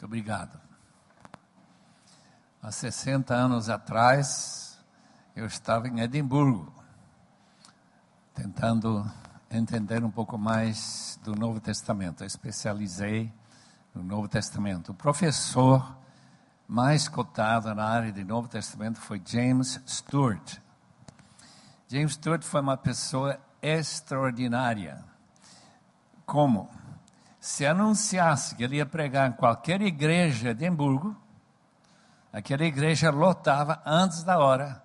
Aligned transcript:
Muito 0.00 0.06
obrigado. 0.06 0.58
Há 2.62 2.72
60 2.72 3.34
anos 3.34 3.68
atrás, 3.68 4.82
eu 5.36 5.44
estava 5.44 5.88
em 5.88 6.00
Edimburgo, 6.00 6.72
tentando 8.34 9.04
entender 9.50 10.02
um 10.02 10.10
pouco 10.10 10.38
mais 10.38 11.20
do 11.22 11.34
Novo 11.34 11.60
Testamento. 11.60 12.22
Eu 12.22 12.26
especializei 12.26 13.30
no 13.94 14.02
Novo 14.02 14.26
Testamento. 14.26 14.92
O 14.92 14.94
professor 14.94 15.94
mais 16.66 17.06
cotado 17.06 17.74
na 17.74 17.84
área 17.84 18.10
do 18.10 18.24
Novo 18.24 18.48
Testamento 18.48 18.98
foi 18.98 19.20
James 19.22 19.78
Stewart. 19.86 20.56
James 21.88 22.14
Stewart 22.14 22.42
foi 22.42 22.62
uma 22.62 22.78
pessoa 22.78 23.38
extraordinária. 23.60 25.04
Como? 26.24 26.70
Se 27.40 27.64
anunciasse 27.64 28.54
que 28.54 28.62
ele 28.62 28.76
ia 28.76 28.84
pregar 28.84 29.30
em 29.30 29.32
qualquer 29.32 29.80
igreja 29.80 30.54
de 30.54 30.66
Hamburgo, 30.66 31.16
aquela 32.30 32.64
igreja 32.64 33.10
lotava 33.10 33.80
antes 33.86 34.22
da 34.22 34.38
hora 34.38 34.82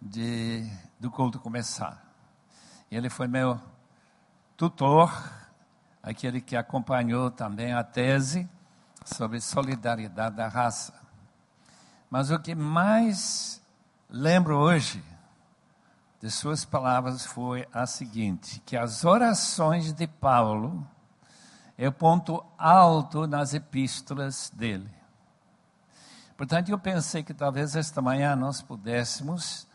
de, 0.00 0.64
do 1.00 1.10
culto 1.10 1.40
começar. 1.40 2.00
Ele 2.88 3.10
foi 3.10 3.26
meu 3.26 3.60
tutor, 4.56 5.12
aquele 6.00 6.40
que 6.40 6.54
acompanhou 6.54 7.32
também 7.32 7.72
a 7.72 7.82
tese 7.82 8.48
sobre 9.04 9.40
solidariedade 9.40 10.36
da 10.36 10.46
raça. 10.46 10.94
Mas 12.08 12.30
o 12.30 12.38
que 12.38 12.54
mais 12.54 13.60
lembro 14.08 14.56
hoje 14.56 15.02
de 16.20 16.30
suas 16.30 16.64
palavras 16.64 17.26
foi 17.26 17.66
a 17.72 17.86
seguinte: 17.86 18.62
que 18.64 18.76
as 18.76 19.04
orações 19.04 19.92
de 19.92 20.06
Paulo 20.06 20.86
é 21.82 21.88
o 21.88 21.92
ponto 21.92 22.44
alto 22.56 23.26
nas 23.26 23.54
epístolas 23.54 24.52
dele. 24.54 24.88
Portanto, 26.36 26.68
eu 26.68 26.78
pensei 26.78 27.24
que 27.24 27.34
talvez 27.34 27.74
esta 27.74 28.00
manhã 28.00 28.36
nós 28.36 28.62
pudéssemos 28.62 29.66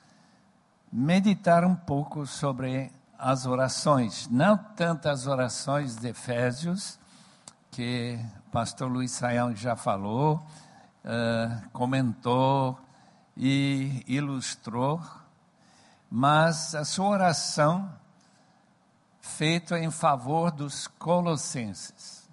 meditar 0.89 1.65
um 1.65 1.75
pouco 1.75 2.25
sobre 2.25 2.93
as 3.19 3.45
orações, 3.45 4.25
não 4.29 4.55
tanto 4.55 5.09
as 5.09 5.27
orações 5.27 5.97
de 5.97 6.07
Efésios, 6.07 6.97
que 7.71 8.17
o 8.47 8.51
pastor 8.51 8.89
Luiz 8.89 9.11
Saião 9.11 9.53
já 9.53 9.75
falou, 9.75 10.35
uh, 11.03 11.69
comentou 11.73 12.79
e 13.35 14.01
ilustrou, 14.07 15.01
mas 16.09 16.73
a 16.73 16.85
sua 16.85 17.09
oração 17.09 17.91
feito 19.27 19.75
em 19.75 19.91
favor 19.91 20.49
dos 20.51 20.87
colossenses. 20.87 22.27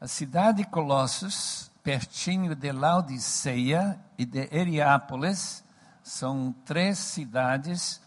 A 0.00 0.06
cidade 0.06 0.58
de 0.58 0.64
Colossos, 0.68 1.70
pertinho 1.82 2.54
de 2.54 2.70
Laodiceia 2.70 3.98
e 4.16 4.24
de 4.24 4.48
Heriápolis, 4.54 5.64
são 6.02 6.54
três 6.64 6.98
cidades, 6.98 8.00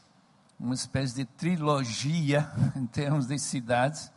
uma 0.60 0.74
espécie 0.74 1.16
de 1.16 1.26
trilogia 1.26 2.50
em 2.76 2.86
termos 2.86 3.28
de 3.28 3.38
cidades, 3.38 4.12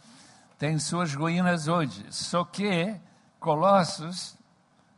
tem 0.58 0.78
suas 0.78 1.14
ruínas 1.14 1.68
hoje. 1.68 2.06
Só 2.10 2.44
que 2.44 2.98
Colossos 3.40 4.36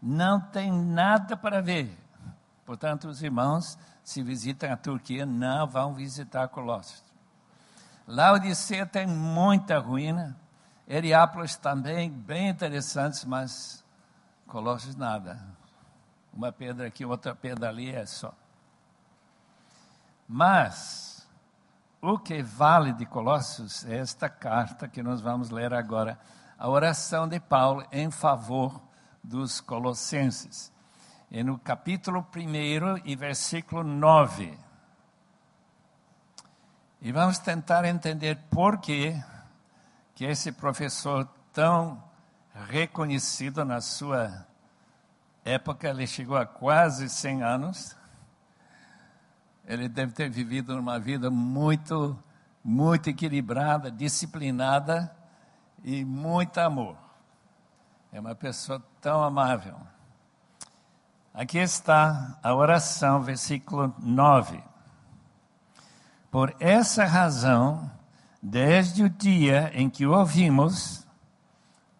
não 0.00 0.41
tem 0.41 0.70
nada 0.70 1.36
para 1.36 1.60
ver. 1.60 1.98
Portanto, 2.64 3.08
os 3.08 3.22
irmãos, 3.22 3.78
se 4.05 4.22
visitam 4.22 4.70
a 4.70 4.77
Turquia, 4.77 5.27
não 5.27 5.66
vão 5.66 5.94
visitar 5.94 6.47
Colossos. 6.48 7.07
Laodicea 8.08 8.86
tem 8.86 9.06
muita 9.06 9.78
ruína. 9.78 10.34
Heriápolis 10.88 11.56
também, 11.56 12.10
bem 12.10 12.48
interessantes, 12.48 13.22
mas 13.22 13.84
Colossos 14.46 14.96
nada. 14.96 15.38
Uma 16.32 16.50
pedra 16.50 16.86
aqui, 16.86 17.04
outra 17.04 17.34
pedra 17.34 17.68
ali 17.68 17.94
é 17.94 18.06
só. 18.06 18.32
Mas, 20.26 21.28
o 22.00 22.18
que 22.18 22.42
vale 22.42 22.94
de 22.94 23.04
Colossos 23.04 23.84
é 23.84 23.98
esta 23.98 24.26
carta 24.26 24.88
que 24.88 25.02
nós 25.02 25.20
vamos 25.20 25.50
ler 25.50 25.74
agora. 25.74 26.18
A 26.58 26.66
oração 26.66 27.28
de 27.28 27.38
Paulo 27.38 27.86
em 27.92 28.10
favor 28.10 28.80
dos 29.22 29.60
colossenses. 29.60 30.72
E 31.30 31.44
no 31.44 31.58
capítulo 31.58 32.26
1 32.34 33.02
e 33.04 33.14
versículo 33.14 33.84
9. 33.84 34.67
E 37.00 37.12
vamos 37.12 37.38
tentar 37.38 37.84
entender 37.84 38.36
por 38.50 38.78
que, 38.78 39.14
que 40.16 40.25
esse 40.25 40.50
professor 40.50 41.28
tão 41.53 42.03
reconhecido 42.66 43.64
na 43.64 43.81
sua 43.81 44.44
época, 45.44 45.88
ele 45.88 46.09
chegou 46.09 46.36
a 46.36 46.44
quase 46.44 47.09
100 47.09 47.42
anos, 47.44 47.97
ele 49.64 49.88
deve 49.88 50.12
ter 50.12 50.28
vivido 50.28 50.76
uma 50.76 50.98
vida 50.98 51.31
muito, 51.31 52.19
muito 52.64 53.09
equilibrada, 53.10 53.92
disciplinada 53.92 55.15
e 55.84 56.04
muito 56.04 56.59
amor. 56.59 56.97
É 58.12 58.19
uma 58.19 58.34
pessoa 58.34 58.82
tão 59.00 59.22
amável. 59.22 59.76
Aqui 61.32 61.59
está 61.59 62.36
a 62.42 62.53
oração, 62.53 63.22
versículo 63.22 63.94
9. 64.00 64.67
Por 66.31 66.55
essa 66.61 67.06
razão, 67.06 67.91
desde 68.43 69.03
o 69.03 69.09
dia 69.09 69.71
em 69.75 69.89
que 69.89 70.06
ouvimos, 70.06 71.06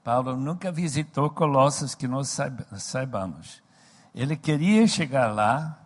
Paulo 0.05 0.37
nunca 0.37 0.71
visitou 0.71 1.31
Colossos 1.31 1.95
que 1.95 2.07
nós 2.07 2.37
saibamos. 2.77 3.63
Ele 4.15 4.37
queria 4.37 4.87
chegar 4.87 5.29
lá 5.29 5.79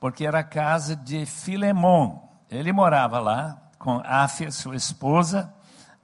porque 0.00 0.26
era 0.26 0.40
a 0.40 0.44
casa 0.44 0.96
de 0.96 1.24
Filemon. 1.26 2.18
Ele 2.50 2.72
morava 2.72 3.20
lá 3.20 3.56
com 3.78 4.02
Áfia, 4.04 4.50
sua 4.50 4.74
esposa, 4.74 5.52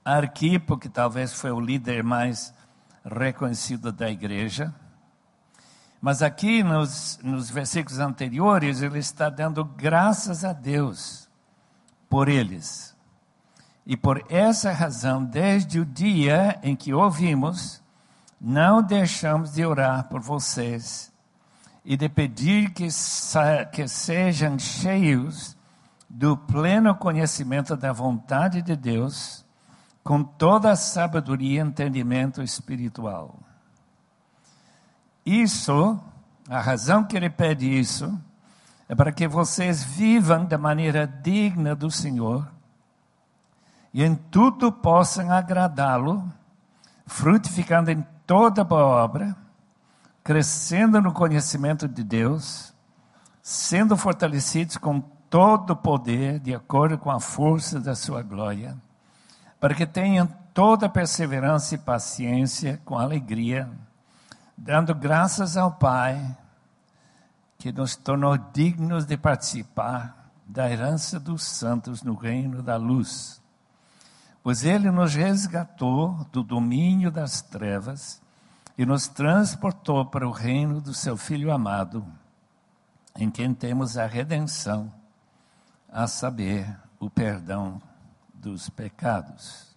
Arquipo, 0.05 0.77
que 0.77 0.87
talvez 0.87 1.33
foi 1.33 1.51
o 1.51 1.59
líder 1.59 2.01
mais 2.01 2.53
reconhecido 3.03 3.91
da 3.91 4.09
igreja. 4.09 4.73
Mas 5.99 6.21
aqui 6.21 6.63
nos, 6.63 7.19
nos 7.21 7.49
versículos 7.49 7.99
anteriores, 7.99 8.81
ele 8.81 8.99
está 8.99 9.29
dando 9.29 9.65
graças 9.65 10.45
a 10.45 10.53
Deus 10.53 11.26
por 12.09 12.29
eles. 12.29 12.95
E 13.85 13.95
por 13.95 14.23
essa 14.29 14.71
razão, 14.71 15.23
desde 15.23 15.79
o 15.79 15.85
dia 15.85 16.59
em 16.61 16.75
que 16.75 16.93
ouvimos, 16.93 17.81
não 18.39 18.83
deixamos 18.83 19.53
de 19.53 19.65
orar 19.65 20.09
por 20.09 20.21
vocês 20.21 21.11
e 21.83 21.95
de 21.95 22.09
pedir 22.09 22.73
que, 22.73 22.87
que 23.71 23.87
sejam 23.87 24.59
cheios 24.59 25.57
do 26.09 26.35
pleno 26.35 26.93
conhecimento 26.95 27.75
da 27.75 27.93
vontade 27.93 28.61
de 28.61 28.75
Deus, 28.75 29.45
com 30.03 30.23
toda 30.23 30.71
a 30.71 30.75
sabedoria 30.75 31.61
e 31.61 31.65
entendimento 31.65 32.41
espiritual. 32.41 33.39
Isso, 35.25 35.99
a 36.49 36.61
razão 36.61 37.03
que 37.03 37.15
ele 37.15 37.29
pede 37.29 37.67
isso, 37.67 38.17
é 38.89 38.95
para 38.95 39.11
que 39.11 39.27
vocês 39.27 39.83
vivam 39.83 40.45
da 40.45 40.57
maneira 40.57 41.05
digna 41.05 41.75
do 41.75 41.91
Senhor 41.91 42.47
e 43.93 44.03
em 44.03 44.15
tudo 44.15 44.71
possam 44.71 45.31
agradá-lo, 45.31 46.23
frutificando 47.05 47.89
em 47.89 48.05
toda 48.25 48.63
boa 48.63 48.85
obra, 48.85 49.35
crescendo 50.23 51.01
no 51.01 51.11
conhecimento 51.11 51.87
de 51.87 52.03
Deus, 52.03 52.73
sendo 53.41 53.97
fortalecidos 53.97 54.77
com 54.77 54.99
todo 55.29 55.71
o 55.71 55.75
poder, 55.75 56.39
de 56.39 56.53
acordo 56.53 56.97
com 56.97 57.09
a 57.09 57.19
força 57.19 57.79
da 57.79 57.95
sua 57.95 58.21
glória, 58.21 58.77
para 59.59 59.73
que 59.73 59.85
tenham 59.85 60.27
toda 60.53 60.87
perseverança 60.87 61.75
e 61.75 61.77
paciência 61.77 62.79
com 62.85 62.97
alegria, 62.97 63.69
dando 64.55 64.93
graças 64.93 65.57
ao 65.57 65.71
Pai 65.71 66.37
que 67.57 67.71
nos 67.71 67.95
tornou 67.95 68.37
dignos 68.37 69.05
de 69.05 69.17
participar 69.17 70.31
da 70.45 70.69
herança 70.69 71.19
dos 71.19 71.43
santos 71.43 72.03
no 72.03 72.15
reino 72.15 72.61
da 72.61 72.77
luz. 72.77 73.41
Pois 74.41 74.63
ele 74.63 74.89
nos 74.91 75.13
resgatou 75.13 76.25
do 76.31 76.41
domínio 76.41 77.11
das 77.11 77.41
trevas 77.41 78.21
e 78.77 78.85
nos 78.85 79.07
transportou 79.07 80.05
para 80.05 80.27
o 80.27 80.31
reino 80.31 80.79
do 80.79 80.93
seu 80.93 81.17
Filho 81.17 81.51
amado, 81.51 82.05
em 83.17 83.29
quem 83.29 83.53
temos 83.53 83.97
a 83.97 84.05
redenção, 84.05 84.93
a 85.89 86.07
saber, 86.07 86.77
o 86.99 87.09
perdão 87.09 87.81
dos 88.33 88.69
pecados. 88.69 89.75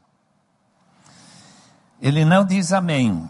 Ele 2.00 2.24
não 2.24 2.44
diz 2.44 2.72
amém, 2.72 3.28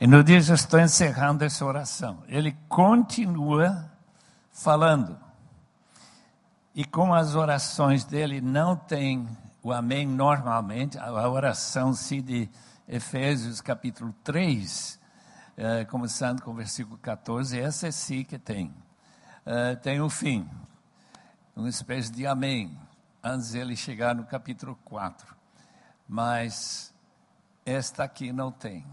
e 0.00 0.06
no 0.06 0.24
dia 0.24 0.38
eu 0.38 0.54
estou 0.54 0.80
encerrando 0.80 1.44
essa 1.44 1.62
oração. 1.62 2.24
Ele 2.26 2.56
continua 2.68 3.92
falando. 4.50 5.18
E 6.74 6.86
como 6.86 7.12
as 7.12 7.34
orações 7.34 8.02
dele 8.04 8.40
não 8.40 8.74
têm 8.74 9.28
o 9.62 9.70
amém 9.70 10.06
normalmente, 10.06 10.98
a 10.98 11.28
oração 11.28 11.92
se 11.92 12.22
de 12.22 12.48
Efésios 12.88 13.60
capítulo 13.60 14.14
3, 14.24 14.98
eh, 15.56 15.84
começando 15.84 16.40
com 16.40 16.52
o 16.52 16.54
versículo 16.54 16.96
14, 16.96 17.60
essa 17.60 17.88
é 17.88 17.90
sim 17.90 18.24
que 18.24 18.38
tem. 18.38 18.74
Eh, 19.44 19.76
tem 19.76 20.00
o 20.00 20.06
um 20.06 20.10
fim, 20.10 20.48
uma 21.54 21.68
espécie 21.68 22.10
de 22.10 22.26
amém, 22.26 22.74
antes 23.22 23.54
ele 23.54 23.76
chegar 23.76 24.14
no 24.14 24.24
capítulo 24.24 24.78
4. 24.82 25.36
Mas 26.08 26.94
esta 27.66 28.02
aqui 28.04 28.32
não 28.32 28.50
tem. 28.50 28.86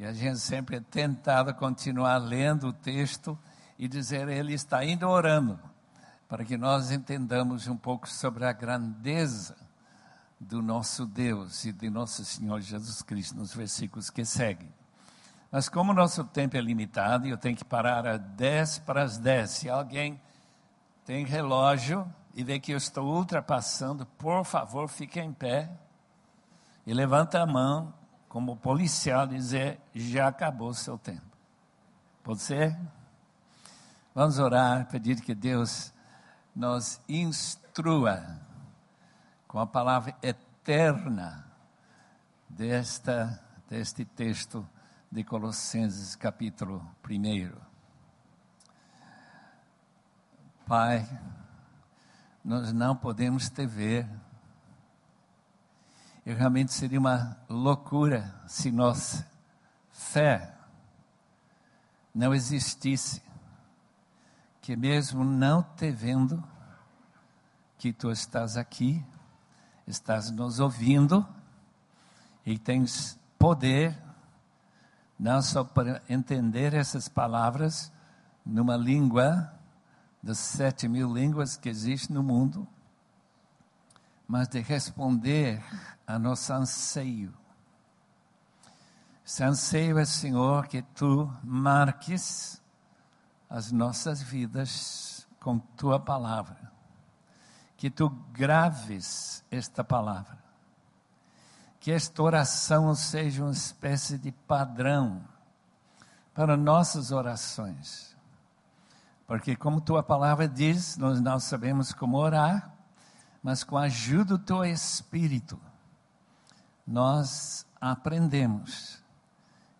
E 0.00 0.06
a 0.06 0.14
gente 0.14 0.38
sempre 0.38 0.76
é 0.76 0.80
tentado 0.80 1.52
continuar 1.52 2.16
lendo 2.16 2.68
o 2.68 2.72
texto 2.72 3.38
e 3.78 3.86
dizer 3.86 4.28
ele 4.28 4.54
está 4.54 4.82
indo 4.82 5.06
orando, 5.06 5.60
para 6.26 6.42
que 6.42 6.56
nós 6.56 6.90
entendamos 6.90 7.68
um 7.68 7.76
pouco 7.76 8.08
sobre 8.08 8.46
a 8.46 8.52
grandeza 8.54 9.54
do 10.40 10.62
nosso 10.62 11.04
Deus 11.04 11.66
e 11.66 11.72
de 11.72 11.90
nosso 11.90 12.24
Senhor 12.24 12.62
Jesus 12.62 13.02
Cristo 13.02 13.36
nos 13.36 13.54
versículos 13.54 14.08
que 14.08 14.24
seguem. 14.24 14.72
Mas 15.52 15.68
como 15.68 15.92
nosso 15.92 16.24
tempo 16.24 16.56
é 16.56 16.62
limitado 16.62 17.26
eu 17.26 17.36
tenho 17.36 17.54
que 17.54 17.64
parar 17.64 18.06
a 18.06 18.16
10 18.16 18.78
para 18.78 19.02
as 19.02 19.18
10, 19.18 19.50
se 19.50 19.68
alguém 19.68 20.18
tem 21.04 21.26
relógio 21.26 22.10
e 22.34 22.42
vê 22.42 22.58
que 22.58 22.72
eu 22.72 22.78
estou 22.78 23.04
ultrapassando, 23.04 24.06
por 24.16 24.46
favor, 24.46 24.88
fique 24.88 25.20
em 25.20 25.30
pé 25.30 25.70
e 26.86 26.94
levanta 26.94 27.42
a 27.42 27.44
mão 27.44 27.99
como 28.30 28.56
policial 28.56 29.26
dizer: 29.26 29.78
já 29.92 30.28
acabou 30.28 30.68
o 30.68 30.74
seu 30.74 30.96
tempo. 30.96 31.36
Pode 32.22 32.40
ser? 32.40 32.78
Vamos 34.14 34.38
orar, 34.38 34.86
pedir 34.86 35.20
que 35.20 35.34
Deus 35.34 35.92
nos 36.54 37.00
instrua 37.08 38.40
com 39.48 39.58
a 39.58 39.66
palavra 39.66 40.16
eterna 40.22 41.44
desta, 42.48 43.42
deste 43.68 44.04
texto 44.04 44.66
de 45.10 45.24
Colossenses, 45.24 46.14
capítulo 46.14 46.88
1. 47.04 47.52
Pai, 50.66 51.08
nós 52.44 52.72
não 52.72 52.94
podemos 52.94 53.48
te 53.48 53.66
ver 53.66 54.08
realmente 56.34 56.72
seria 56.72 56.98
uma 56.98 57.36
loucura 57.48 58.34
se 58.46 58.70
nossa 58.70 59.26
fé 59.90 60.54
não 62.14 62.34
existisse. 62.34 63.22
Que 64.60 64.76
mesmo 64.76 65.24
não 65.24 65.62
te 65.62 65.90
vendo, 65.90 66.42
que 67.78 67.92
tu 67.92 68.10
estás 68.10 68.56
aqui, 68.56 69.04
estás 69.86 70.30
nos 70.30 70.60
ouvindo 70.60 71.26
e 72.44 72.58
tens 72.58 73.18
poder 73.38 73.96
não 75.18 75.40
só 75.42 75.64
para 75.64 76.02
entender 76.08 76.74
essas 76.74 77.08
palavras 77.08 77.92
numa 78.44 78.76
língua 78.76 79.52
das 80.22 80.38
sete 80.38 80.88
mil 80.88 81.12
línguas 81.12 81.56
que 81.56 81.68
existem 81.68 82.14
no 82.14 82.22
mundo, 82.22 82.66
mas 84.28 84.48
de 84.48 84.60
responder 84.60 85.62
a 86.10 86.18
nosso 86.18 86.52
anseio. 86.52 87.32
Esse 89.24 89.44
anseio 89.44 89.98
é, 89.98 90.04
Senhor, 90.04 90.66
que 90.66 90.82
tu 90.82 91.32
marques 91.44 92.60
as 93.48 93.70
nossas 93.70 94.20
vidas 94.20 95.26
com 95.38 95.58
tua 95.58 96.00
palavra, 96.00 96.72
que 97.76 97.88
tu 97.88 98.10
graves 98.32 99.44
esta 99.50 99.84
palavra, 99.84 100.38
que 101.78 101.92
esta 101.92 102.22
oração 102.22 102.92
seja 102.94 103.44
uma 103.44 103.52
espécie 103.52 104.18
de 104.18 104.32
padrão 104.32 105.22
para 106.34 106.56
nossas 106.56 107.12
orações. 107.12 108.16
Porque, 109.26 109.54
como 109.54 109.80
tua 109.80 110.02
palavra 110.02 110.48
diz, 110.48 110.96
nós 110.96 111.20
não 111.20 111.38
sabemos 111.38 111.92
como 111.92 112.16
orar, 112.16 112.74
mas 113.40 113.62
com 113.62 113.78
a 113.78 113.82
ajuda 113.82 114.36
do 114.36 114.44
teu 114.44 114.64
Espírito, 114.64 115.58
nós 116.90 117.64
aprendemos. 117.80 119.00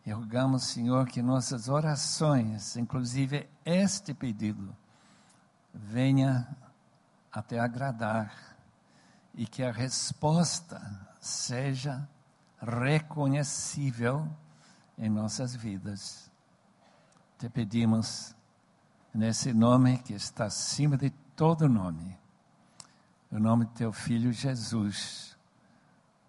E 0.07 0.13
rogamos, 0.13 0.63
Senhor, 0.63 1.09
que 1.09 1.21
nossas 1.21 1.69
orações, 1.69 2.77
inclusive 2.77 3.51
este 3.65 4.15
pedido, 4.15 4.75
venha 5.75 6.47
até 7.33 7.59
agradar 7.59 8.33
e 9.35 9.45
que 9.45 9.63
a 9.63 9.73
resposta 9.73 10.81
seja 11.21 12.09
reconhecível 12.61 14.29
em 14.97 15.11
nossas 15.11 15.55
vidas. 15.55 16.31
Te 17.39 17.49
pedimos 17.49 18.35
nesse 19.13 19.53
nome 19.53 19.99
que 19.99 20.13
está 20.15 20.45
acima 20.45 20.97
de 20.97 21.11
todo 21.35 21.69
nome, 21.69 22.17
o 23.33 23.39
nome 23.39 23.65
do 23.65 23.73
teu 23.73 23.93
filho 23.93 24.33
Jesus 24.33 25.30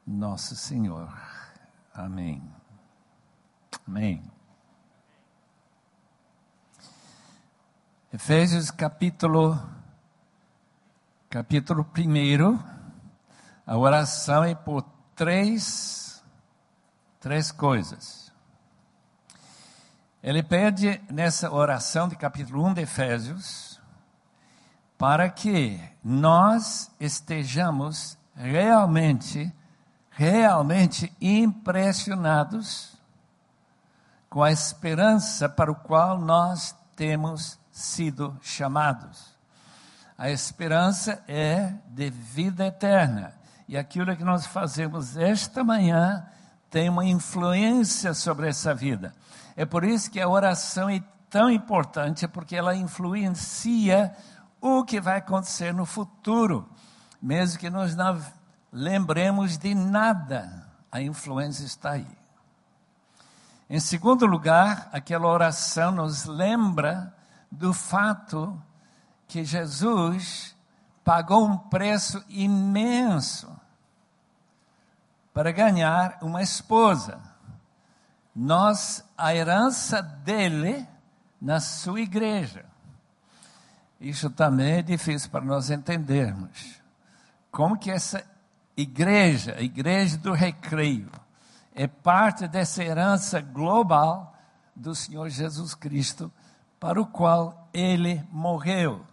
nosso 0.06 0.56
Senhor. 0.56 1.12
Amém. 1.94 2.44
Amém. 3.88 4.24
Efésios 8.14 8.70
capítulo 8.72 9.58
capítulo 11.30 11.90
1, 11.98 12.60
a 13.66 13.78
oração 13.78 14.44
é 14.44 14.54
por 14.54 14.84
três 15.16 16.22
três 17.22 17.52
coisas. 17.52 18.32
Ele 20.22 20.44
pede 20.44 21.02
nessa 21.10 21.52
oração 21.52 22.08
de 22.08 22.16
capítulo 22.16 22.66
1 22.66 22.74
de 22.74 22.82
Efésios 22.82 23.80
para 24.98 25.30
que 25.30 25.80
nós 26.04 26.92
estejamos 27.00 28.18
realmente 28.36 29.52
realmente 30.22 31.12
impressionados 31.20 32.96
com 34.30 34.44
a 34.44 34.52
esperança 34.52 35.50
para 35.50 35.72
o 35.72 35.76
qual 35.76 36.20
nós 36.20 36.76
temos 36.96 37.58
sido 37.72 38.38
chamados. 38.40 39.36
A 40.16 40.30
esperança 40.30 41.24
é 41.28 41.74
de 41.88 42.12
vida 42.12 42.68
eterna. 42.68 43.34
E 43.68 43.76
aquilo 43.76 44.16
que 44.16 44.24
nós 44.24 44.46
fazemos 44.46 45.18
esta 45.18 45.64
manhã 45.64 46.24
tem 46.70 46.88
uma 46.88 47.04
influência 47.04 48.14
sobre 48.14 48.48
essa 48.48 48.76
vida. 48.76 49.16
É 49.56 49.66
por 49.66 49.84
isso 49.84 50.12
que 50.12 50.22
a 50.22 50.30
oração 50.30 50.88
é 50.88 51.02
tão 51.32 51.50
importante, 51.50 52.28
porque 52.28 52.56
ela 52.56 52.76
influencia 52.76 54.16
o 54.62 54.84
que 54.84 55.02
vai 55.02 55.18
acontecer 55.18 55.74
no 55.74 55.88
futuro, 55.88 56.70
mesmo 57.20 57.58
que 57.60 57.72
nós 57.72 57.96
não 57.96 58.22
lembremos 58.72 59.58
de 59.58 59.76
nada, 59.76 60.68
a 60.92 61.02
influência 61.02 61.66
está 61.66 61.92
aí. 61.92 62.08
Em 63.70 63.80
segundo 63.80 64.26
lugar, 64.26 64.90
aquela 64.92 65.28
oração 65.28 65.92
nos 65.92 66.26
lembra 66.26 67.16
do 67.50 67.74
fato 67.74 68.62
que 69.28 69.46
Jesus 69.46 70.56
pagou 71.04 71.46
um 71.46 71.58
preço 71.58 72.24
imenso 72.28 73.50
para 75.34 75.52
ganhar 75.52 76.18
uma 76.22 76.42
esposa. 76.42 77.20
Nós, 78.36 79.04
a 79.18 79.34
herança 79.34 80.02
dele 80.02 80.88
na 81.42 81.60
sua 81.60 82.02
igreja. 82.02 82.66
Isso 84.00 84.30
também 84.30 84.80
é 84.80 84.82
difícil 84.82 85.30
para 85.30 85.46
nós 85.46 85.70
entendermos. 85.70 86.82
Como 87.52 87.78
que 87.78 87.92
essa 87.92 88.24
igreja, 88.76 89.56
a 89.58 89.62
igreja 89.62 90.18
do 90.18 90.32
recreio, 90.32 91.10
é 91.74 91.88
parte 91.88 92.48
dessa 92.48 92.84
herança 92.84 93.40
global 93.42 94.36
do 94.76 94.94
Senhor 94.96 95.30
Jesus 95.30 95.74
Cristo, 95.74 96.32
para 96.80 97.00
o 97.00 97.06
qual 97.06 97.70
ele 97.74 98.24
morreu. 98.32 99.06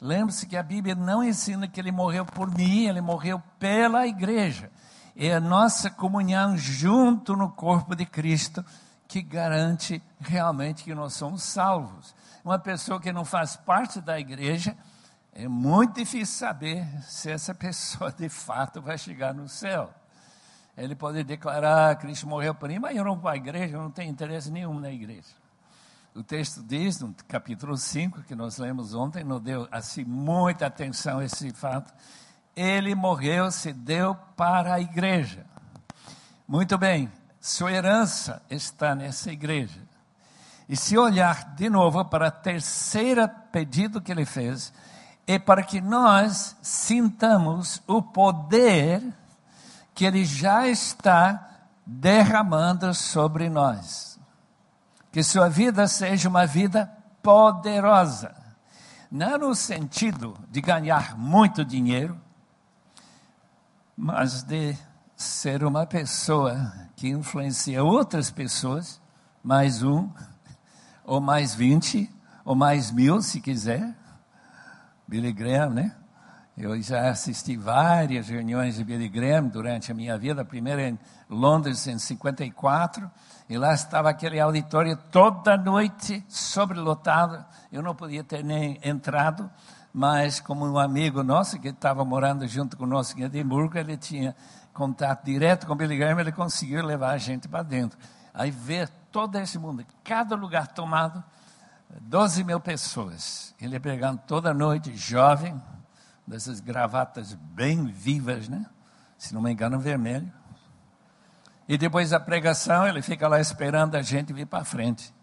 Lembre-se 0.00 0.46
que 0.46 0.56
a 0.56 0.62
Bíblia 0.62 0.94
não 0.94 1.24
ensina 1.24 1.66
que 1.66 1.80
ele 1.80 1.90
morreu 1.90 2.26
por 2.26 2.50
mim, 2.54 2.86
ele 2.86 3.00
morreu 3.00 3.42
pela 3.58 4.06
igreja. 4.06 4.70
É 5.16 5.34
a 5.34 5.40
nossa 5.40 5.88
comunhão 5.88 6.56
junto 6.56 7.34
no 7.34 7.50
corpo 7.50 7.94
de 7.94 8.04
Cristo 8.04 8.64
que 9.08 9.22
garante 9.22 10.02
realmente 10.20 10.84
que 10.84 10.94
nós 10.94 11.14
somos 11.14 11.42
salvos. 11.42 12.14
Uma 12.44 12.58
pessoa 12.58 13.00
que 13.00 13.12
não 13.12 13.24
faz 13.24 13.56
parte 13.56 14.00
da 14.00 14.18
igreja, 14.18 14.76
é 15.36 15.48
muito 15.48 15.96
difícil 15.96 16.38
saber 16.38 16.86
se 17.02 17.28
essa 17.28 17.52
pessoa 17.52 18.12
de 18.12 18.28
fato 18.28 18.80
vai 18.80 18.96
chegar 18.96 19.34
no 19.34 19.48
céu. 19.48 19.92
Ele 20.76 20.94
pode 20.94 21.24
declarar: 21.24 21.96
Cristo 21.96 22.28
morreu 22.28 22.54
por 22.54 22.68
mim, 22.68 22.78
mas 22.78 22.96
eu 22.96 23.04
não 23.04 23.16
vou 23.16 23.28
à 23.28 23.36
igreja, 23.36 23.76
eu 23.76 23.82
não 23.82 23.90
tenho 23.90 24.10
interesse 24.10 24.50
nenhum 24.50 24.78
na 24.78 24.92
igreja. 24.92 25.34
O 26.14 26.22
texto 26.22 26.62
diz, 26.62 27.00
no 27.00 27.12
capítulo 27.26 27.76
5, 27.76 28.22
que 28.22 28.36
nós 28.36 28.58
lemos 28.58 28.94
ontem, 28.94 29.24
não 29.24 29.40
deu 29.40 29.66
assim 29.72 30.04
muita 30.04 30.66
atenção 30.66 31.18
a 31.18 31.24
esse 31.24 31.50
fato. 31.50 31.92
Ele 32.54 32.94
morreu, 32.94 33.50
se 33.50 33.72
deu 33.72 34.14
para 34.36 34.74
a 34.74 34.80
igreja. 34.80 35.44
Muito 36.46 36.78
bem, 36.78 37.10
Sua 37.40 37.72
herança 37.72 38.40
está 38.48 38.94
nessa 38.94 39.32
igreja. 39.32 39.82
E 40.68 40.76
se 40.76 40.96
olhar 40.96 41.54
de 41.56 41.68
novo 41.68 42.04
para 42.04 42.28
o 42.28 42.30
terceiro 42.30 43.28
pedido 43.50 44.00
que 44.00 44.12
ele 44.12 44.24
fez, 44.24 44.72
é 45.26 45.38
para 45.38 45.62
que 45.62 45.80
nós 45.80 46.56
sintamos 46.62 47.82
o 47.86 48.02
poder 48.02 49.02
que 49.94 50.04
ele 50.04 50.24
já 50.24 50.66
está 50.66 51.48
derramando 51.86 52.92
sobre 52.92 53.48
nós. 53.48 54.18
Que 55.12 55.22
sua 55.22 55.48
vida 55.48 55.86
seja 55.86 56.28
uma 56.28 56.46
vida 56.46 56.92
poderosa. 57.22 58.34
Não 59.10 59.38
no 59.38 59.54
sentido 59.54 60.36
de 60.50 60.60
ganhar 60.60 61.16
muito 61.16 61.64
dinheiro, 61.64 62.20
mas 63.96 64.42
de 64.42 64.76
ser 65.16 65.62
uma 65.62 65.86
pessoa 65.86 66.72
que 66.96 67.08
influencia 67.08 67.84
outras 67.84 68.30
pessoas, 68.30 69.00
mais 69.42 69.82
um, 69.82 70.10
ou 71.04 71.20
mais 71.20 71.54
vinte, 71.54 72.10
ou 72.44 72.54
mais 72.54 72.90
mil, 72.90 73.22
se 73.22 73.40
quiser. 73.40 73.94
Billy 75.06 75.32
Graham, 75.32 75.70
né? 75.70 75.96
Eu 76.56 76.80
já 76.80 77.10
assisti 77.10 77.56
várias 77.56 78.28
reuniões 78.28 78.76
de 78.76 78.84
Billy 78.84 79.08
Graham 79.08 79.48
durante 79.48 79.90
a 79.90 79.94
minha 79.94 80.16
vida, 80.16 80.42
a 80.42 80.44
primeira 80.44 80.88
em 80.88 80.98
Londres 81.28 81.84
em 81.88 81.98
54, 81.98 83.10
e 83.48 83.58
lá 83.58 83.74
estava 83.74 84.08
aquele 84.08 84.38
auditório 84.38 84.96
toda 85.10 85.56
noite 85.56 86.24
sobrelotado. 86.28 87.44
Eu 87.72 87.82
não 87.82 87.92
podia 87.92 88.22
ter 88.22 88.44
nem 88.44 88.78
entrado, 88.84 89.50
mas 89.92 90.38
como 90.38 90.64
um 90.64 90.78
amigo 90.78 91.24
nosso 91.24 91.58
que 91.58 91.68
estava 91.68 92.04
morando 92.04 92.46
junto 92.46 92.76
conosco 92.76 93.18
em 93.18 93.24
Edimburgo, 93.24 93.76
ele 93.76 93.96
tinha 93.96 94.34
contato 94.72 95.24
direto 95.24 95.66
com 95.66 95.74
Billy 95.74 95.96
Graham, 95.96 96.20
ele 96.20 96.32
conseguiu 96.32 96.84
levar 96.84 97.10
a 97.10 97.18
gente 97.18 97.48
para 97.48 97.64
dentro. 97.64 97.98
Aí 98.32 98.52
ver 98.52 98.88
todo 99.10 99.36
esse 99.38 99.58
mundo, 99.58 99.84
cada 100.04 100.36
lugar 100.36 100.68
tomado, 100.68 101.22
12 102.00 102.44
mil 102.44 102.60
pessoas. 102.60 103.54
Ele 103.60 103.78
pregando 103.78 104.20
toda 104.26 104.52
noite, 104.52 104.96
jovem, 104.96 105.60
dessas 106.26 106.60
gravatas 106.60 107.34
bem 107.34 107.86
vivas, 107.86 108.48
né? 108.48 108.66
Se 109.16 109.34
não 109.34 109.42
me 109.42 109.52
engano, 109.52 109.78
vermelho. 109.78 110.32
E 111.68 111.78
depois 111.78 112.10
da 112.10 112.20
pregação, 112.20 112.86
ele 112.86 113.00
fica 113.00 113.26
lá 113.26 113.40
esperando 113.40 113.94
a 113.94 114.02
gente 114.02 114.32
vir 114.32 114.46
para 114.46 114.64
frente. 114.64 115.14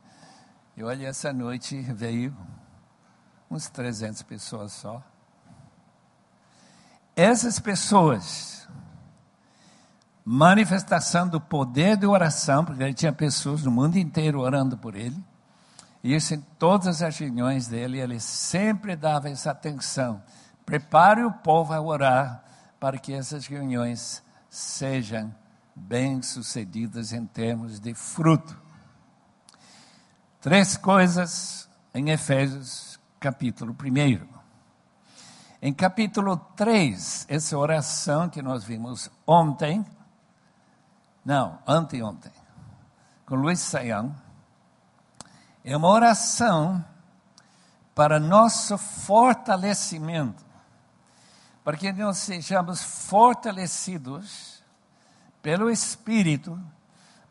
E 0.75 0.83
olha, 0.83 1.07
essa 1.07 1.31
noite 1.31 1.79
veio 1.81 2.35
uns 3.49 3.69
300 3.69 4.23
pessoas 4.23 4.71
só. 4.71 5.03
Essas 7.15 7.59
pessoas, 7.59 8.67
manifestação 10.23 11.27
do 11.27 11.39
poder 11.39 11.97
de 11.97 12.07
oração, 12.07 12.63
porque 12.63 12.81
ele 12.81 12.93
tinha 12.93 13.11
pessoas 13.11 13.63
no 13.63 13.69
mundo 13.69 13.97
inteiro 13.97 14.39
orando 14.39 14.77
por 14.77 14.95
ele. 14.95 15.21
E 16.03 16.15
isso 16.15 16.33
em 16.33 16.41
todas 16.57 17.01
as 17.01 17.17
reuniões 17.17 17.67
dele, 17.67 17.99
ele 17.99 18.19
sempre 18.19 18.95
dava 18.95 19.29
essa 19.29 19.51
atenção 19.51 20.21
Prepare 20.65 21.23
o 21.25 21.31
povo 21.31 21.73
a 21.73 21.81
orar 21.81 22.43
para 22.79 22.97
que 22.97 23.13
essas 23.13 23.45
reuniões 23.45 24.23
sejam 24.49 25.35
bem-sucedidas 25.75 27.11
em 27.11 27.25
termos 27.25 27.79
de 27.79 27.93
fruto. 27.93 28.57
Três 30.39 30.77
coisas 30.77 31.69
em 31.93 32.09
Efésios, 32.09 32.97
capítulo 33.19 33.75
1. 33.83 34.27
Em 35.61 35.73
capítulo 35.73 36.37
3, 36.55 37.25
essa 37.27 37.57
oração 37.57 38.29
que 38.29 38.41
nós 38.41 38.63
vimos 38.63 39.09
ontem, 39.27 39.85
não, 41.25 41.59
anteontem, 41.67 42.31
com 43.25 43.35
Luiz 43.35 43.59
Saião, 43.59 44.15
é 45.63 45.75
uma 45.75 45.89
oração 45.89 46.83
para 47.93 48.19
nosso 48.19 48.77
fortalecimento 48.77 50.51
para 51.63 51.77
que 51.77 51.91
nós 51.93 52.17
sejamos 52.17 52.81
fortalecidos 52.81 54.61
pelo 55.41 55.69
Espírito, 55.69 56.59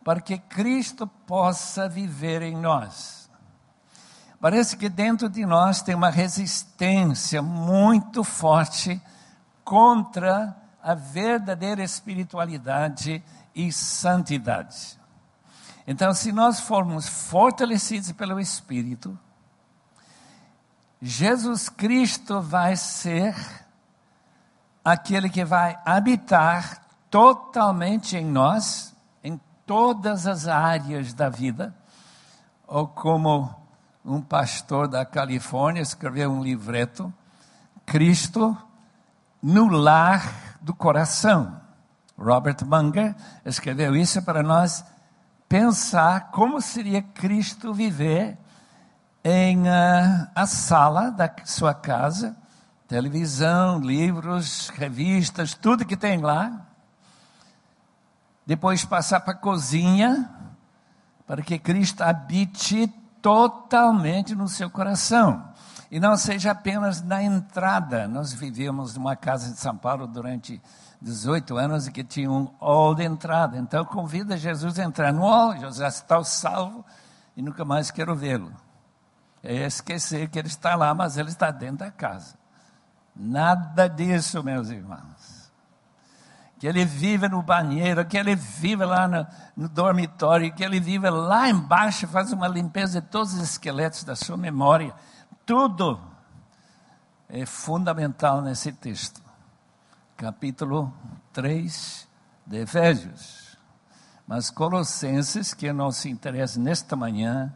para 0.05 0.21
que 0.21 0.39
Cristo 0.39 1.07
possa 1.07 1.89
viver 1.89 2.43
em 2.43 2.57
nós. 2.57 3.29
Parece 4.41 4.77
que 4.77 4.89
dentro 4.89 5.29
de 5.29 5.45
nós 5.45 5.83
tem 5.83 5.95
uma 5.95 6.11
resistência 6.11 7.43
muito 7.43 8.25
forte 8.25 9.01
contra 9.65 10.57
a 10.83 10.95
verdadeira 10.95 11.83
espiritualidade 11.83 13.23
e 13.55 13.71
santidade. 13.71 14.99
Então, 15.87 16.13
se 16.15 16.33
nós 16.33 16.61
formos 16.61 17.09
fortalecidos 17.09 18.13
pelo 18.13 18.39
Espírito, 18.39 19.19
Jesus 21.01 21.69
Cristo 21.69 22.41
vai 22.41 22.77
ser 22.77 23.35
aquele 24.85 25.31
que 25.31 25.45
vai 25.45 25.79
habitar 25.85 26.83
totalmente 27.11 28.17
em 28.17 28.25
nós, 28.25 28.95
em 29.25 29.41
todas 29.67 30.27
as 30.27 30.47
áreas 30.47 31.13
da 31.15 31.29
vida, 31.29 31.75
ou 32.67 32.87
como 32.87 33.55
um 34.05 34.21
pastor 34.21 34.87
da 34.87 35.05
Califórnia 35.05 35.83
escreveu 35.83 36.31
um 36.31 36.43
livreto, 36.43 37.13
Cristo 37.85 38.57
no 39.43 39.69
lar 39.69 40.59
do 40.61 40.75
coração. 40.75 41.61
Robert 42.17 42.59
Munger 42.65 43.15
escreveu 43.45 43.97
isso 43.97 44.23
para 44.23 44.43
nós 44.43 44.85
pensar 45.50 46.30
como 46.30 46.61
seria 46.61 47.02
Cristo 47.02 47.75
viver 47.75 48.38
em 49.25 49.62
uh, 49.62 50.30
a 50.33 50.47
sala 50.47 51.11
da 51.11 51.28
sua 51.45 51.75
casa, 51.75 52.37
televisão, 52.87 53.80
livros, 53.80 54.69
revistas, 54.69 55.52
tudo 55.52 55.85
que 55.85 55.97
tem 55.97 56.21
lá. 56.21 56.69
Depois 58.47 58.85
passar 58.85 59.19
para 59.21 59.33
a 59.33 59.37
cozinha, 59.37 60.30
para 61.26 61.42
que 61.42 61.59
Cristo 61.59 62.02
habite 62.02 62.87
totalmente 63.21 64.37
no 64.37 64.47
seu 64.47 64.71
coração. 64.71 65.50
E 65.90 65.99
não 65.99 66.16
seja 66.16 66.52
apenas 66.52 67.02
na 67.02 67.25
entrada. 67.25 68.07
Nós 68.07 68.33
vivíamos 68.33 68.95
numa 68.95 69.16
casa 69.16 69.50
de 69.50 69.59
São 69.59 69.76
Paulo 69.76 70.07
durante 70.07 70.62
18 71.00 71.57
anos 71.57 71.87
e 71.87 71.92
que 71.92 72.04
tinha 72.04 72.30
um 72.30 72.45
hall 72.61 72.95
de 72.95 73.04
entrada. 73.04 73.57
Então 73.57 73.85
convida 73.85 74.37
Jesus 74.37 74.78
a 74.78 74.85
entrar 74.85 75.12
no 75.12 75.23
hall, 75.23 75.57
Jesus 75.57 75.95
está 75.95 76.23
salvo 76.23 76.85
e 77.37 77.42
nunca 77.42 77.64
mais 77.64 77.90
quero 77.90 78.14
vê-lo. 78.14 78.52
É 79.42 79.66
esquecer 79.66 80.28
que 80.28 80.38
ele 80.38 80.49
está 80.49 80.75
lá, 80.75 80.95
mas 80.95 81.16
ele 81.16 81.30
está 81.30 81.50
dentro 81.50 81.78
da 81.78 81.90
casa. 81.90 82.35
Nada 83.16 83.88
disso, 83.88 84.42
meus 84.42 84.69
irmãos. 84.69 85.50
Que 86.59 86.66
ele 86.66 86.85
vive 86.85 87.26
no 87.26 87.42
banheiro, 87.42 88.04
que 88.04 88.19
ele 88.19 88.37
vive 88.37 88.85
lá 88.85 89.09
no, 89.09 89.26
no 89.57 89.69
dormitório, 89.69 90.52
que 90.52 90.62
ele 90.62 90.78
vive 90.78 91.09
lá 91.09 91.49
embaixo, 91.49 92.07
faz 92.07 92.33
uma 92.35 92.47
limpeza 92.47 93.00
de 93.00 93.07
todos 93.07 93.33
os 93.33 93.40
esqueletos 93.40 94.04
da 94.04 94.14
sua 94.14 94.37
memória. 94.37 94.95
Tudo 95.47 95.99
é 97.30 97.47
fundamental 97.47 98.42
nesse 98.42 98.73
texto. 98.73 99.30
Capítulo 100.21 100.93
3 101.33 102.07
de 102.47 102.59
Efésios. 102.59 103.57
Mas 104.27 104.50
Colossenses, 104.50 105.55
que 105.55 105.73
nosso 105.73 106.09
interesse 106.09 106.61
nesta 106.61 106.95
manhã, 106.95 107.50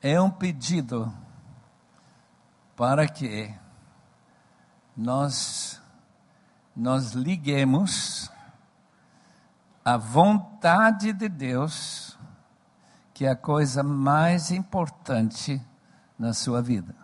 é 0.00 0.20
um 0.20 0.30
pedido 0.30 1.12
para 2.76 3.08
que 3.08 3.52
nós, 4.96 5.82
nós 6.76 7.14
liguemos 7.14 8.30
a 9.84 9.96
vontade 9.96 11.12
de 11.12 11.28
Deus, 11.28 12.16
que 13.12 13.26
é 13.26 13.30
a 13.30 13.36
coisa 13.36 13.82
mais 13.82 14.52
importante 14.52 15.60
na 16.16 16.32
sua 16.32 16.62
vida. 16.62 16.94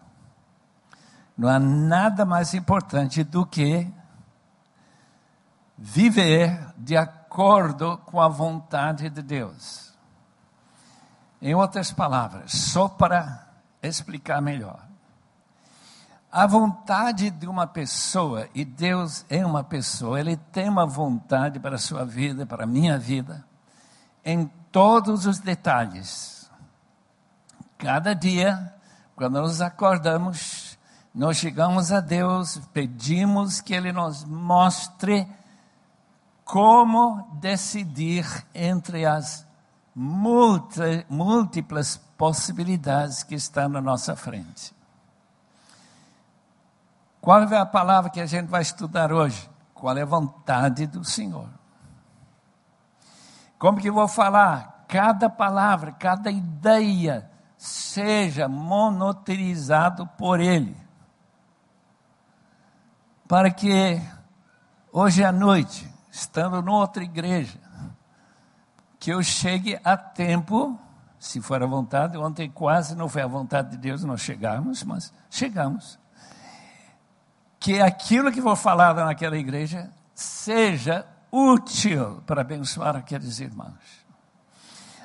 Não 1.37 1.49
há 1.49 1.59
nada 1.59 2.25
mais 2.25 2.55
importante 2.55 3.25
do 3.25 3.45
que 3.45 3.93
viver 5.77 6.73
de 6.77 6.97
acordo 6.97 7.99
com 7.99 8.21
a 8.21 8.29
vontade 8.29 9.11
de 9.11 9.23
Deus. 9.23 9.93
Em 11.41 11.55
outras 11.55 11.93
palavras, 11.93 12.53
só 12.53 12.89
para 12.89 13.49
explicar 13.83 14.41
melhor. 14.41 14.81
A 16.33 16.47
vontade 16.47 17.31
de 17.31 17.47
uma 17.47 17.67
pessoa, 17.67 18.49
e 18.55 18.65
Deus 18.65 19.25
é 19.29 19.45
uma 19.47 19.63
pessoa, 19.63 20.19
Ele 20.19 20.37
tem 20.37 20.69
uma 20.69 20.87
vontade 20.87 21.61
para 21.61 21.77
a 21.77 21.79
sua 21.79 22.05
vida, 22.05 22.45
para 22.45 22.65
a 22.65 22.67
minha 22.67 22.99
vida, 22.99 23.45
em 24.25 24.51
todos 24.73 25.27
os 25.27 25.39
detalhes. 25.39 26.51
Cada 27.79 28.15
dia, 28.15 28.75
quando 29.15 29.41
nos 29.41 29.61
acordamos, 29.61 30.77
nós 31.15 31.37
chegamos 31.37 31.93
a 31.93 32.01
Deus, 32.01 32.61
pedimos 32.73 33.61
que 33.61 33.73
Ele 33.73 33.93
nos 33.93 34.25
mostre 34.25 35.29
como 36.45 37.39
decidir 37.41 38.27
entre 38.55 39.07
as 39.07 39.47
múltiplas 39.95 41.97
possibilidades 42.19 43.23
que 43.23 43.35
estão 43.35 43.69
na 43.69 43.81
nossa 43.81 44.17
frente. 44.17 44.75
Qual 47.21 47.43
é 47.43 47.57
a 47.57 47.65
palavra 47.65 48.11
que 48.11 48.21
a 48.21 48.27
gente 48.27 48.49
vai 48.49 48.61
estudar 48.61 49.13
hoje? 49.13 49.49
Qual 49.73 49.97
é 49.97 50.03
a 50.03 50.07
vontade 50.07 50.87
do 50.87 51.05
Senhor? 51.05 51.49
Como 53.59 53.81
que 53.81 53.91
vou 53.91 54.07
falar? 54.07 54.85
Cada 54.89 55.31
palavra, 55.31 55.93
cada 55.93 56.31
ideia 56.31 57.31
seja 57.57 58.47
monitorizado 58.47 60.07
por 60.19 60.39
Ele. 60.39 60.77
Para 63.27 63.51
que 63.51 63.99
hoje 64.93 65.25
à 65.25 65.33
noite, 65.33 65.94
estando 66.15 66.63
noutra 66.63 67.03
igreja, 67.03 67.59
que 69.01 69.11
eu 69.11 69.21
chegue 69.21 69.77
a 69.83 69.97
tempo, 69.97 70.79
se 71.19 71.41
for 71.41 71.61
a 71.61 71.67
vontade, 71.67 72.17
ontem 72.17 72.49
quase 72.49 72.95
não 72.95 73.09
foi 73.09 73.23
a 73.23 73.27
vontade 73.27 73.73
de 73.73 73.79
Deus 73.79 74.05
nós 74.05 74.21
chegarmos, 74.21 74.85
mas 74.85 75.13
chegamos. 75.29 75.99
Que 77.59 77.81
aquilo 77.81 78.31
que 78.31 78.41
vou 78.41 78.55
falar 78.55 78.95
naquela 78.95 79.37
igreja 79.37 79.91
seja 80.15 81.05
útil 81.33 82.23
para 82.25 82.43
abençoar 82.43 82.95
aqueles 82.95 83.41
irmãos. 83.41 84.05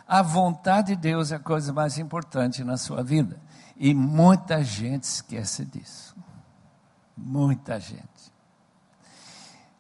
A 0.08 0.22
vontade 0.22 0.90
de 0.90 0.96
Deus 0.96 1.32
é 1.32 1.38
a 1.38 1.40
coisa 1.40 1.74
mais 1.74 1.98
importante 1.98 2.64
na 2.64 2.78
sua 2.78 3.04
vida. 3.04 3.42
E 3.76 3.96
muita 3.96 4.64
gente 4.64 5.06
esquece 5.06 5.66
disso. 5.66 6.16
Muita 7.18 7.80
gente. 7.80 8.39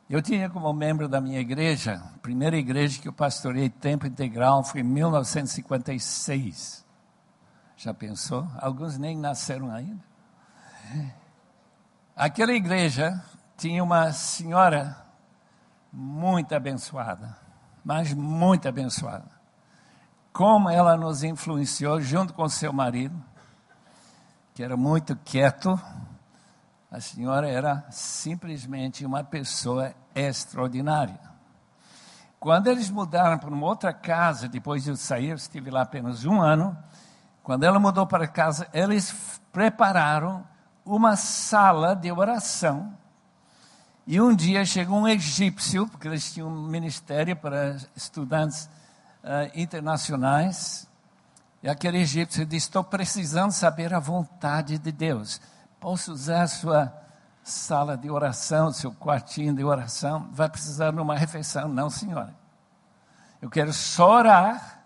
Eu 0.09 0.21
tinha 0.23 0.49
como 0.49 0.73
membro 0.73 1.07
da 1.07 1.21
minha 1.21 1.39
igreja, 1.39 2.01
primeira 2.23 2.57
igreja 2.57 2.99
que 2.99 3.07
eu 3.07 3.13
pastorei 3.13 3.69
tempo 3.69 4.07
integral 4.07 4.63
foi 4.63 4.81
em 4.81 4.83
1956. 4.83 6.83
Já 7.77 7.93
pensou? 7.93 8.47
Alguns 8.57 8.97
nem 8.97 9.15
nasceram 9.15 9.69
ainda. 9.69 10.03
Aquela 12.15 12.53
igreja 12.53 13.23
tinha 13.55 13.83
uma 13.83 14.11
senhora 14.11 14.97
muito 15.93 16.55
abençoada, 16.55 17.37
mas 17.85 18.11
muito 18.11 18.67
abençoada. 18.67 19.29
Como 20.33 20.71
ela 20.71 20.97
nos 20.97 21.21
influenciou 21.21 22.01
junto 22.01 22.33
com 22.33 22.49
seu 22.49 22.73
marido, 22.73 23.23
que 24.55 24.63
era 24.63 24.75
muito 24.75 25.15
quieto, 25.17 25.79
a 26.91 26.99
senhora 26.99 27.47
era 27.47 27.85
simplesmente 27.91 29.05
uma 29.05 29.23
pessoa 29.23 29.93
extraordinária. 30.15 31.19
Quando 32.39 32.67
eles 32.67 32.89
mudaram 32.89 33.37
para 33.37 33.53
uma 33.53 33.67
outra 33.67 33.93
casa, 33.93 34.47
depois 34.47 34.83
de 34.83 34.89
eu 34.89 34.95
sair, 34.95 35.29
eu 35.29 35.35
estive 35.35 35.69
lá 35.69 35.81
apenas 35.81 36.25
um 36.25 36.41
ano. 36.41 36.75
Quando 37.43 37.63
ela 37.63 37.79
mudou 37.79 38.07
para 38.07 38.27
casa, 38.27 38.67
eles 38.73 39.39
prepararam 39.51 40.43
uma 40.83 41.15
sala 41.15 41.95
de 41.95 42.11
oração. 42.11 42.97
E 44.07 44.19
um 44.19 44.35
dia 44.35 44.65
chegou 44.65 44.97
um 44.97 45.07
egípcio, 45.07 45.87
porque 45.87 46.07
eles 46.07 46.33
tinham 46.33 46.47
um 46.47 46.67
ministério 46.67 47.35
para 47.35 47.77
estudantes 47.95 48.65
uh, 49.23 49.51
internacionais. 49.53 50.87
E 51.61 51.69
aquele 51.69 51.99
egípcio 51.99 52.45
disse: 52.45 52.67
Estou 52.67 52.83
precisando 52.83 53.51
saber 53.51 53.93
a 53.93 53.99
vontade 53.99 54.79
de 54.79 54.91
Deus. 54.91 55.39
Posso 55.79 56.11
usar 56.11 56.43
a 56.43 56.47
sua 56.47 56.93
sala 57.41 57.97
de 57.97 58.09
oração, 58.09 58.71
seu 58.71 58.91
quartinho 58.91 59.55
de 59.55 59.63
oração? 59.63 60.29
Vai 60.31 60.49
precisar 60.49 60.91
de 60.91 60.99
uma 60.99 61.15
refeição? 61.15 61.69
Não, 61.69 61.89
senhora. 61.89 62.35
Eu 63.41 63.49
quero 63.49 63.71
só 63.71 64.17
orar 64.17 64.83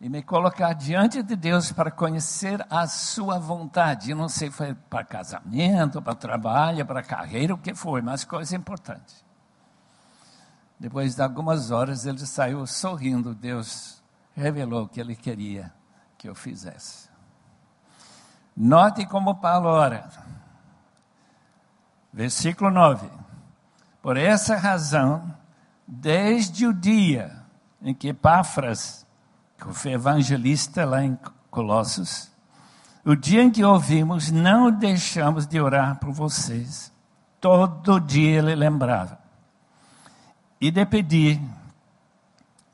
e 0.00 0.08
me 0.08 0.22
colocar 0.22 0.72
diante 0.72 1.22
de 1.22 1.36
Deus 1.36 1.70
para 1.70 1.90
conhecer 1.90 2.66
a 2.68 2.86
sua 2.88 3.38
vontade. 3.38 4.10
Eu 4.10 4.16
não 4.16 4.28
sei 4.28 4.50
foi 4.50 4.74
para 4.74 5.04
casamento, 5.04 6.02
para 6.02 6.14
trabalho, 6.14 6.84
para 6.84 7.02
carreira, 7.02 7.54
o 7.54 7.58
que 7.58 7.74
foi, 7.74 8.02
mas 8.02 8.24
coisa 8.24 8.56
importante. 8.56 9.24
Depois 10.78 11.14
de 11.14 11.22
algumas 11.22 11.70
horas 11.70 12.06
ele 12.06 12.26
saiu 12.26 12.66
sorrindo. 12.66 13.34
Deus 13.34 14.02
revelou 14.34 14.84
o 14.84 14.88
que 14.88 15.00
ele 15.00 15.14
queria 15.14 15.72
que 16.16 16.28
eu 16.28 16.34
fizesse. 16.34 17.10
Note 18.56 19.06
como 19.06 19.36
Paulo 19.36 19.68
ora. 19.68 20.08
Versículo 22.12 22.70
9. 22.70 23.08
Por 24.02 24.16
essa 24.16 24.56
razão, 24.56 25.34
desde 25.86 26.66
o 26.66 26.72
dia 26.72 27.42
em 27.82 27.94
que 27.94 28.12
Páfras, 28.12 29.06
que 29.58 29.72
foi 29.72 29.92
evangelista 29.92 30.84
lá 30.84 31.02
em 31.02 31.18
Colossos, 31.50 32.30
o 33.04 33.16
dia 33.16 33.42
em 33.42 33.50
que 33.50 33.64
ouvimos, 33.64 34.30
não 34.30 34.70
deixamos 34.70 35.46
de 35.46 35.60
orar 35.60 35.98
por 35.98 36.12
vocês. 36.12 36.92
Todo 37.40 37.98
dia 37.98 38.38
ele 38.38 38.54
lembrava. 38.54 39.18
E 40.60 40.70
de 40.70 40.84
pedir 40.84 41.40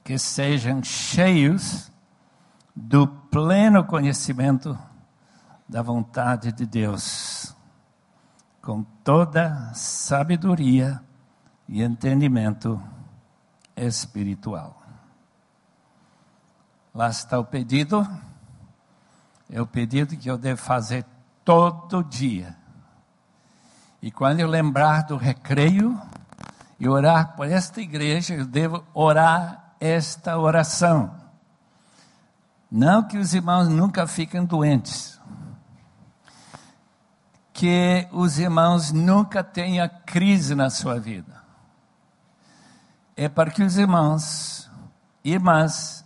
que 0.03 0.19
sejam 0.19 0.83
cheios 0.83 1.91
do 2.75 3.07
pleno 3.07 3.85
conhecimento 3.85 4.77
da 5.69 5.83
vontade 5.83 6.53
de 6.53 6.65
Deus, 6.65 7.55
com 8.63 8.85
toda 9.03 9.73
sabedoria 9.75 11.01
e 11.69 11.83
entendimento 11.83 12.81
espiritual. 13.77 14.81
Lá 16.95 17.09
está 17.09 17.39
o 17.39 17.45
pedido, 17.45 18.07
é 19.51 19.61
o 19.61 19.67
pedido 19.67 20.17
que 20.17 20.31
eu 20.31 20.39
devo 20.39 20.61
fazer 20.61 21.05
todo 21.45 22.03
dia. 22.05 22.57
E 24.01 24.11
quando 24.11 24.41
eu 24.41 24.49
lembrar 24.49 25.03
do 25.03 25.17
recreio 25.17 26.01
e 26.79 26.89
orar 26.89 27.35
por 27.35 27.49
esta 27.49 27.81
igreja, 27.81 28.35
eu 28.35 28.47
devo 28.47 28.85
orar 28.95 29.75
esta 29.81 30.39
oração. 30.39 31.15
Não 32.71 33.03
que 33.03 33.19
os 33.19 33.35
irmãos 33.35 33.69
nunca 33.69 34.07
fiquem 34.07 34.45
doentes 34.45 35.16
que 37.57 38.07
os 38.12 38.38
irmãos 38.38 38.92
nunca 38.92 39.42
tenham 39.42 39.88
crise 40.05 40.55
na 40.55 40.69
sua 40.69 41.01
vida. 41.01 41.42
É 43.16 43.31
para 43.31 43.51
que 43.51 43.62
os 43.62 43.79
irmãos 43.79 44.71
e 45.25 45.33
irmãs 45.33 46.05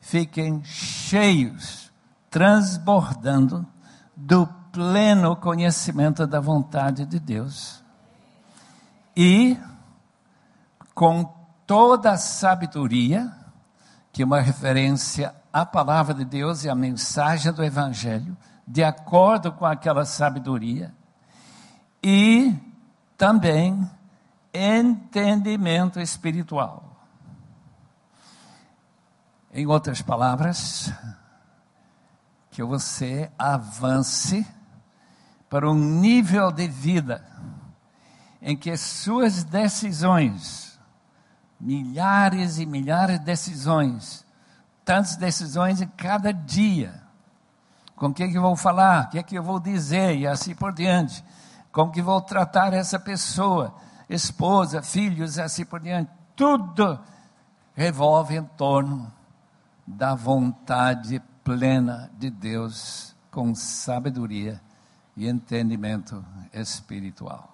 fiquem 0.00 0.60
cheios, 0.64 1.92
transbordando 2.28 3.64
do 4.16 4.44
pleno 4.72 5.36
conhecimento 5.36 6.26
da 6.26 6.40
vontade 6.40 7.06
de 7.06 7.20
Deus. 7.20 7.80
E 9.16 9.56
com 10.96 11.32
toda 11.64 12.10
a 12.10 12.18
sabedoria, 12.18 13.32
que 14.12 14.22
é 14.22 14.26
uma 14.26 14.40
referência 14.40 15.32
à 15.52 15.64
palavra 15.64 16.12
de 16.12 16.24
Deus 16.24 16.64
e 16.64 16.68
à 16.68 16.74
mensagem 16.74 17.52
do 17.52 17.62
Evangelho, 17.62 18.36
de 18.68 18.84
acordo 18.84 19.50
com 19.50 19.64
aquela 19.64 20.04
sabedoria, 20.04 20.94
e 22.02 22.54
também 23.16 23.90
entendimento 24.52 25.98
espiritual. 25.98 26.84
Em 29.50 29.66
outras 29.66 30.02
palavras, 30.02 30.92
que 32.50 32.62
você 32.62 33.32
avance 33.38 34.46
para 35.48 35.68
um 35.68 35.74
nível 35.74 36.52
de 36.52 36.68
vida 36.68 37.24
em 38.42 38.54
que 38.54 38.76
suas 38.76 39.44
decisões, 39.44 40.78
milhares 41.58 42.58
e 42.58 42.66
milhares 42.66 43.18
de 43.18 43.24
decisões, 43.24 44.26
tantas 44.84 45.16
decisões 45.16 45.80
em 45.80 45.88
cada 45.88 46.32
dia, 46.32 47.07
com 47.98 48.14
quem 48.14 48.30
que 48.30 48.38
vou 48.38 48.56
falar, 48.56 49.06
o 49.06 49.10
que 49.10 49.18
é 49.18 49.22
que 49.22 49.36
eu 49.36 49.42
vou 49.42 49.58
dizer 49.58 50.16
e 50.16 50.26
assim 50.26 50.54
por 50.54 50.72
diante. 50.72 51.24
Como 51.72 51.92
que 51.92 52.00
vou 52.00 52.20
tratar 52.20 52.72
essa 52.72 52.98
pessoa, 52.98 53.74
esposa, 54.08 54.82
filhos 54.82 55.36
e 55.36 55.42
assim 55.42 55.64
por 55.64 55.80
diante. 55.80 56.10
Tudo 56.34 56.98
revolve 57.74 58.36
em 58.36 58.44
torno 58.44 59.12
da 59.86 60.14
vontade 60.14 61.20
plena 61.42 62.10
de 62.16 62.30
Deus 62.30 63.14
com 63.30 63.54
sabedoria 63.54 64.60
e 65.16 65.28
entendimento 65.28 66.24
espiritual. 66.52 67.48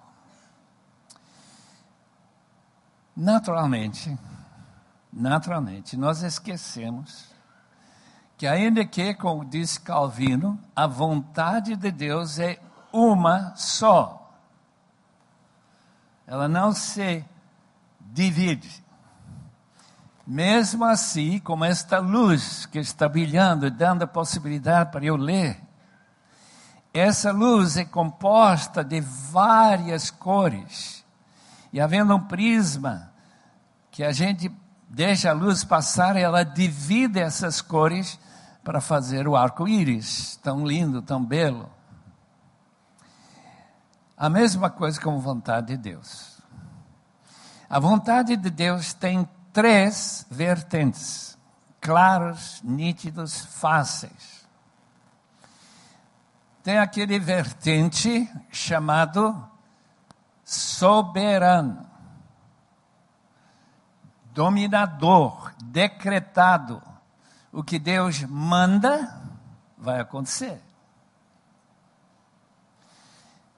Naturalmente, 3.15 4.17
naturalmente, 5.11 5.95
nós 5.95 6.21
esquecemos 6.21 7.34
que 8.37 8.45
ainda 8.45 8.85
que, 8.85 9.13
como 9.13 9.45
diz 9.45 9.77
Calvino, 9.77 10.59
a 10.75 10.85
vontade 10.87 11.75
de 11.75 11.91
Deus 11.91 12.37
é 12.37 12.59
uma 12.91 13.55
só. 13.55 14.33
Ela 16.27 16.47
não 16.47 16.73
se 16.73 17.23
divide. 17.99 18.83
Mesmo 20.25 20.83
assim, 20.85 21.39
como 21.39 21.63
esta 21.63 21.99
luz 21.99 22.65
que 22.65 22.79
está 22.79 23.07
brilhando, 23.07 23.69
dando 23.69 24.03
a 24.03 24.07
possibilidade 24.07 24.91
para 24.91 25.05
eu 25.05 25.15
ler, 25.15 25.61
essa 26.93 27.31
luz 27.31 27.77
é 27.77 27.85
composta 27.85 28.83
de 28.83 29.01
várias 29.01 30.09
cores. 30.09 31.05
E 31.71 31.79
havendo 31.79 32.15
um 32.15 32.21
prisma 32.21 33.11
que 33.91 34.03
a 34.03 34.11
gente 34.11 34.51
deixa 34.89 35.29
a 35.29 35.33
luz 35.33 35.63
passar, 35.63 36.15
ela 36.15 36.43
divide 36.43 37.19
essas 37.19 37.61
cores 37.61 38.19
para 38.65 38.81
fazer 38.81 39.27
o 39.27 39.35
arco-íris, 39.35 40.37
tão 40.41 40.65
lindo, 40.65 40.99
tão 40.99 41.23
belo. 41.23 41.69
A 44.17 44.27
mesma 44.27 44.71
coisa 44.71 44.99
com 44.99 45.15
a 45.15 45.19
vontade 45.19 45.67
de 45.67 45.77
Deus. 45.77 46.41
A 47.69 47.79
vontade 47.79 48.35
de 48.35 48.49
Deus 48.49 48.91
tem 48.91 49.29
três 49.53 50.25
vertentes, 50.31 51.37
claros, 51.79 52.59
nítidos, 52.63 53.45
fáceis. 53.45 54.47
Tem 56.63 56.79
aquele 56.79 57.19
vertente 57.19 58.27
chamado 58.49 59.47
soberano, 60.43 61.85
dominador, 64.33 65.53
decretado. 65.63 66.94
O 67.55 67.63
que 67.63 67.79
Deus 67.79 68.21
manda 68.23 69.21
vai 69.77 69.99
acontecer. 69.99 70.61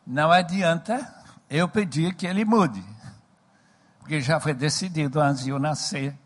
Não 0.06 0.32
adianta 0.32 1.14
eu 1.50 1.68
pedir 1.68 2.14
que 2.16 2.28
ele 2.28 2.46
mude 2.46 2.84
porque 4.08 4.22
já 4.22 4.40
foi 4.40 4.54
decidido 4.54 5.20
antes 5.20 5.44
de 5.44 5.50
eu 5.50 5.60
nascer, 5.60 6.18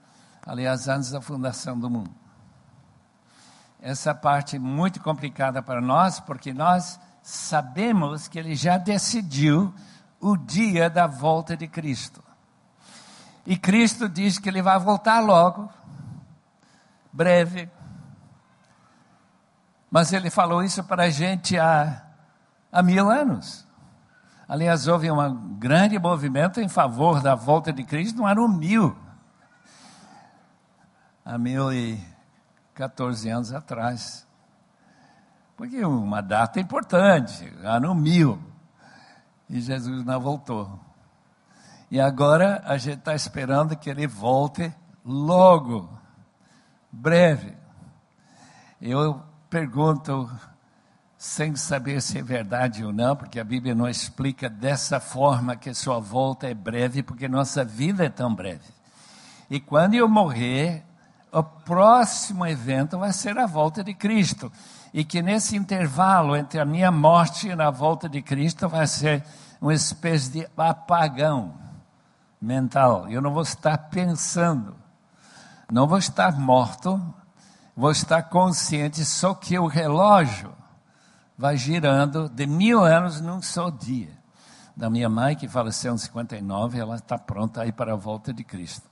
aliás, 0.45 0.87
antes 0.87 1.09
da 1.09 1.19
fundação 1.19 1.79
do 1.79 1.89
mundo. 1.89 2.13
Essa 3.81 4.13
parte 4.13 4.57
é 4.57 4.59
muito 4.59 4.99
complicada 4.99 5.63
para 5.63 5.81
nós, 5.81 6.19
porque 6.19 6.53
nós 6.53 6.99
sabemos 7.23 8.27
que 8.27 8.37
ele 8.37 8.55
já 8.55 8.77
decidiu 8.77 9.73
o 10.19 10.37
dia 10.37 10.91
da 10.91 11.07
volta 11.07 11.57
de 11.57 11.67
Cristo. 11.67 12.21
E 13.47 13.57
Cristo 13.57 14.07
diz 14.07 14.37
que 14.37 14.47
ele 14.47 14.61
vai 14.61 14.77
voltar 14.77 15.19
logo, 15.19 15.67
breve. 17.11 17.69
Mas 19.89 20.13
ele 20.13 20.29
falou 20.29 20.63
isso 20.63 20.83
para 20.83 21.03
a 21.03 21.09
gente 21.09 21.57
há, 21.57 22.03
há 22.71 22.81
mil 22.81 23.09
anos. 23.09 23.67
Aliás, 24.47 24.87
houve 24.87 25.09
um 25.09 25.57
grande 25.57 25.97
movimento 25.97 26.59
em 26.59 26.67
favor 26.67 27.21
da 27.21 27.35
volta 27.35 27.71
de 27.71 27.83
Cristo 27.83 28.17
no 28.17 28.25
ano 28.25 28.47
mil. 28.47 28.97
Há 31.23 31.37
mil 31.37 31.71
e 31.71 31.99
14 32.73 33.29
anos 33.29 33.53
atrás. 33.53 34.27
Porque 35.55 35.77
é 35.77 35.87
uma 35.87 36.21
data 36.21 36.59
importante, 36.59 37.51
ano 37.63 37.93
mil. 37.93 38.41
E 39.49 39.61
Jesus 39.61 40.03
não 40.03 40.19
voltou. 40.19 40.79
E 41.89 41.99
agora 41.99 42.63
a 42.65 42.77
gente 42.77 42.99
está 42.99 43.13
esperando 43.13 43.75
que 43.75 43.89
ele 43.89 44.07
volte 44.07 44.73
logo, 45.05 45.89
breve. 46.91 47.53
Eu 48.81 49.21
pergunto 49.49 50.29
sem 51.17 51.55
saber 51.55 52.01
se 52.01 52.17
é 52.17 52.23
verdade 52.23 52.83
ou 52.83 52.91
não, 52.91 53.15
porque 53.15 53.39
a 53.39 53.43
Bíblia 53.43 53.75
não 53.75 53.87
explica 53.87 54.49
dessa 54.49 54.99
forma 54.99 55.55
que 55.55 55.73
sua 55.73 55.99
volta 55.99 56.47
é 56.47 56.53
breve, 56.53 57.03
porque 57.03 57.27
nossa 57.27 57.63
vida 57.63 58.05
é 58.05 58.09
tão 58.09 58.33
breve. 58.33 58.73
E 59.49 59.59
quando 59.59 59.93
eu 59.93 60.09
morrer, 60.09 60.83
o 61.31 61.43
próximo 61.43 62.45
evento 62.45 62.97
vai 62.97 63.13
ser 63.13 63.37
a 63.37 63.45
volta 63.45 63.83
de 63.83 63.93
Cristo. 63.93 64.51
E 64.93 65.05
que 65.05 65.21
nesse 65.21 65.55
intervalo 65.55 66.35
entre 66.35 66.59
a 66.59 66.65
minha 66.65 66.91
morte 66.91 67.47
e 67.47 67.51
a 67.51 67.69
volta 67.69 68.09
de 68.09 68.21
Cristo 68.21 68.67
vai 68.67 68.87
ser 68.87 69.23
uma 69.61 69.73
espécie 69.73 70.31
de 70.31 70.47
apagão 70.57 71.53
mental. 72.41 73.07
Eu 73.09 73.21
não 73.21 73.31
vou 73.31 73.43
estar 73.43 73.77
pensando, 73.77 74.75
não 75.71 75.87
vou 75.87 75.97
estar 75.97 76.37
morto, 76.37 77.01
vou 77.73 77.91
estar 77.91 78.23
consciente, 78.23 79.05
só 79.05 79.33
que 79.33 79.57
o 79.57 79.67
relógio 79.67 80.53
vai 81.37 81.55
girando 81.55 82.27
de 82.27 82.45
mil 82.45 82.83
anos 82.83 83.21
num 83.21 83.41
só 83.41 83.69
dia. 83.69 84.19
Da 84.75 84.89
minha 84.89 85.07
mãe, 85.07 85.33
que 85.33 85.47
faleceu 85.47 85.93
em 85.93 85.97
59, 85.97 86.77
ela 86.77 86.97
está 86.97 87.17
pronta 87.17 87.61
aí 87.61 87.71
para 87.71 87.93
a 87.93 87.95
volta 87.95 88.33
de 88.33 88.43
Cristo. 88.43 88.89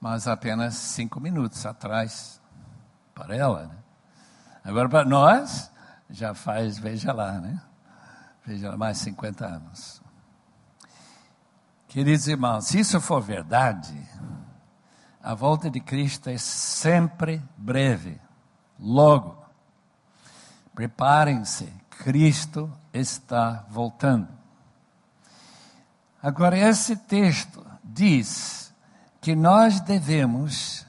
Mas 0.00 0.28
apenas 0.28 0.74
cinco 0.74 1.18
minutos 1.18 1.66
atrás, 1.66 2.40
para 3.12 3.34
ela. 3.34 3.66
Né? 3.66 3.76
Agora, 4.62 4.88
para 4.88 5.04
nós, 5.04 5.72
já 6.08 6.34
faz, 6.34 6.78
veja 6.78 7.12
lá, 7.12 7.32
né? 7.32 7.60
Veja 8.46 8.70
lá, 8.70 8.76
mais 8.76 8.98
50 8.98 9.44
anos. 9.44 10.00
Queridos 11.88 12.28
irmãos, 12.28 12.66
se 12.66 12.78
isso 12.78 13.00
for 13.00 13.20
verdade, 13.20 13.98
a 15.28 15.34
volta 15.34 15.68
de 15.68 15.78
Cristo 15.78 16.30
é 16.30 16.38
sempre 16.38 17.42
breve, 17.54 18.18
logo. 18.80 19.36
Preparem-se, 20.74 21.70
Cristo 21.90 22.72
está 22.94 23.66
voltando. 23.68 24.26
Agora, 26.22 26.56
esse 26.56 26.96
texto 26.96 27.62
diz 27.84 28.72
que 29.20 29.36
nós 29.36 29.80
devemos 29.80 30.86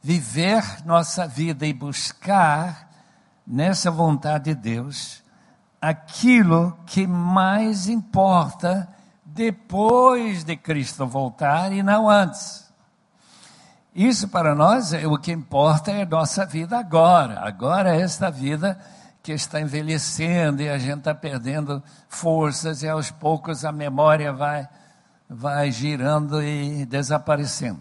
viver 0.00 0.62
nossa 0.84 1.26
vida 1.26 1.66
e 1.66 1.72
buscar 1.72 2.88
nessa 3.44 3.90
vontade 3.90 4.54
de 4.54 4.60
Deus 4.60 5.24
aquilo 5.80 6.78
que 6.86 7.04
mais 7.04 7.88
importa 7.88 8.88
depois 9.24 10.44
de 10.44 10.56
Cristo 10.56 11.04
voltar 11.04 11.72
e 11.72 11.82
não 11.82 12.08
antes. 12.08 12.65
Isso 13.96 14.28
para 14.28 14.54
nós, 14.54 14.92
é 14.92 15.06
o 15.06 15.16
que 15.16 15.32
importa 15.32 15.90
é 15.90 16.02
a 16.02 16.06
nossa 16.06 16.44
vida 16.44 16.78
agora. 16.78 17.40
Agora, 17.40 17.96
esta 17.96 18.30
vida 18.30 18.78
que 19.22 19.32
está 19.32 19.58
envelhecendo 19.58 20.60
e 20.60 20.68
a 20.68 20.76
gente 20.76 20.98
está 20.98 21.14
perdendo 21.14 21.82
forças 22.06 22.82
e 22.82 22.88
aos 22.90 23.10
poucos 23.10 23.64
a 23.64 23.72
memória 23.72 24.34
vai, 24.34 24.68
vai 25.26 25.72
girando 25.72 26.42
e 26.42 26.84
desaparecendo. 26.84 27.80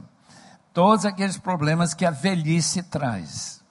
Todos 0.74 1.06
aqueles 1.06 1.38
problemas 1.38 1.94
que 1.94 2.06
a 2.06 2.12
velhice 2.12 2.82
traz. 2.82 3.62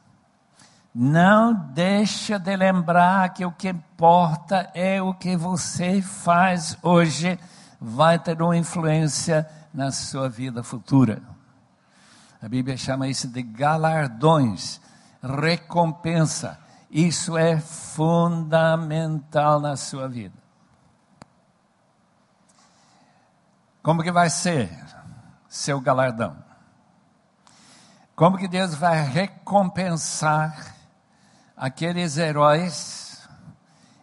Não 0.94 1.54
deixa 1.54 2.38
de 2.38 2.54
lembrar 2.54 3.32
que 3.32 3.46
o 3.46 3.52
que 3.52 3.70
importa 3.70 4.70
é 4.74 5.00
o 5.00 5.14
que 5.14 5.34
você 5.34 6.02
faz 6.02 6.76
hoje, 6.82 7.38
vai 7.80 8.18
ter 8.18 8.42
uma 8.42 8.54
influência 8.54 9.48
na 9.72 9.90
sua 9.90 10.28
vida 10.28 10.62
futura. 10.62 11.33
A 12.44 12.48
Bíblia 12.48 12.76
chama 12.76 13.08
isso 13.08 13.26
de 13.26 13.42
galardões, 13.42 14.78
recompensa 15.22 16.60
isso 16.90 17.38
é 17.38 17.58
fundamental 17.58 19.58
na 19.58 19.78
sua 19.78 20.06
vida. 20.06 20.36
Como 23.82 24.02
que 24.02 24.12
vai 24.12 24.28
ser 24.28 24.70
seu 25.48 25.80
galardão? 25.80 26.36
Como 28.14 28.36
que 28.36 28.46
Deus 28.46 28.74
vai 28.74 29.02
recompensar 29.02 30.76
aqueles 31.56 32.18
heróis 32.18 33.26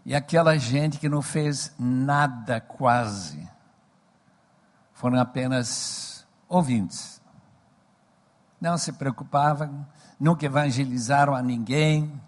e 0.04 0.16
aquela 0.16 0.58
gente 0.58 0.98
que 0.98 1.08
não 1.08 1.22
fez 1.22 1.76
nada 1.78 2.60
quase? 2.60 3.48
Foram 4.94 5.20
apenas 5.20 6.26
ouvintes. 6.50 7.11
Não 8.62 8.78
se 8.78 8.94
preocupavam, 8.94 9.86
nunca 10.20 10.46
evangelizaram 10.46 11.36
a 11.36 11.42
ninguém, 11.42 12.22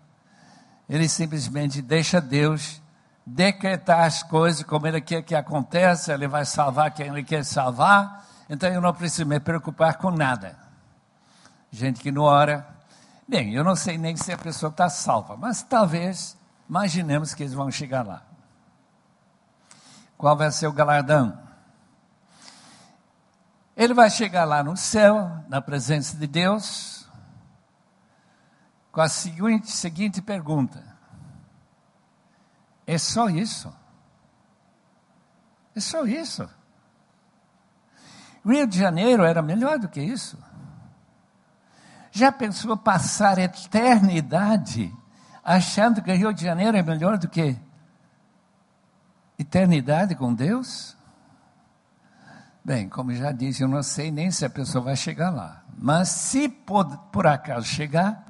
ele 0.89 1.07
simplesmente 1.07 1.81
deixa 1.81 2.19
Deus 2.19 2.81
decretar 3.25 4.01
as 4.01 4.21
coisas 4.21 4.63
como 4.63 4.85
Ele 4.85 4.99
quer 4.99 5.21
que 5.23 5.33
aconteça, 5.33 6.13
Ele 6.13 6.27
vai 6.27 6.45
salvar 6.45 6.91
quem 6.91 7.07
Ele 7.07 7.23
quer 7.23 7.45
salvar, 7.45 8.27
então 8.49 8.69
eu 8.69 8.81
não 8.81 8.93
preciso 8.93 9.25
me 9.25 9.39
preocupar 9.39 9.97
com 9.97 10.11
nada. 10.11 10.57
Gente 11.71 12.01
que 12.01 12.11
não 12.11 12.23
ora, 12.23 12.67
bem, 13.27 13.53
eu 13.53 13.63
não 13.63 13.75
sei 13.75 13.97
nem 13.97 14.15
se 14.15 14.31
a 14.31 14.37
pessoa 14.37 14.69
está 14.69 14.89
salva, 14.89 15.37
mas 15.37 15.63
talvez, 15.63 16.37
imaginemos 16.69 17.33
que 17.33 17.43
eles 17.43 17.53
vão 17.53 17.71
chegar 17.71 18.05
lá. 18.05 18.21
Qual 20.17 20.35
vai 20.35 20.51
ser 20.51 20.67
o 20.67 20.73
galardão? 20.73 21.37
Ele 23.75 23.93
vai 23.93 24.09
chegar 24.09 24.45
lá 24.45 24.63
no 24.63 24.77
céu, 24.77 25.43
na 25.47 25.61
presença 25.61 26.15
de 26.15 26.27
Deus, 26.27 27.09
com 28.91 29.01
a 29.01 29.09
seguinte, 29.09 29.71
seguinte 29.71 30.21
pergunta: 30.21 30.83
É 32.85 32.97
só 32.97 33.29
isso? 33.29 33.73
É 35.75 35.79
só 35.79 36.05
isso? 36.05 36.47
Rio 38.45 38.67
de 38.67 38.77
Janeiro 38.77 39.23
era 39.23 39.41
melhor 39.41 39.79
do 39.79 39.87
que 39.87 40.01
isso. 40.01 40.37
Já 42.11 42.31
pensou 42.31 42.77
passar 42.77 43.39
eternidade 43.39 44.93
achando 45.43 46.01
que 46.01 46.13
Rio 46.13 46.31
de 46.31 46.43
Janeiro 46.43 46.77
é 46.77 46.83
melhor 46.83 47.17
do 47.17 47.27
que 47.27 47.57
eternidade 49.39 50.13
com 50.13 50.31
Deus? 50.33 50.95
Bem, 52.65 52.87
como 52.87 53.13
já 53.13 53.31
disse, 53.33 53.61
eu 53.61 53.67
não 53.67 53.83
sei 53.83 54.09
nem 54.09 54.31
se 54.31 54.45
a 54.45 54.49
pessoa 54.49 54.85
vai 54.85 54.95
chegar 54.95 55.29
lá. 55.29 55.63
Mas 55.77 56.07
se 56.09 56.47
por, 56.47 56.85
por 57.11 57.27
acaso 57.27 57.65
chegar, 57.65 58.25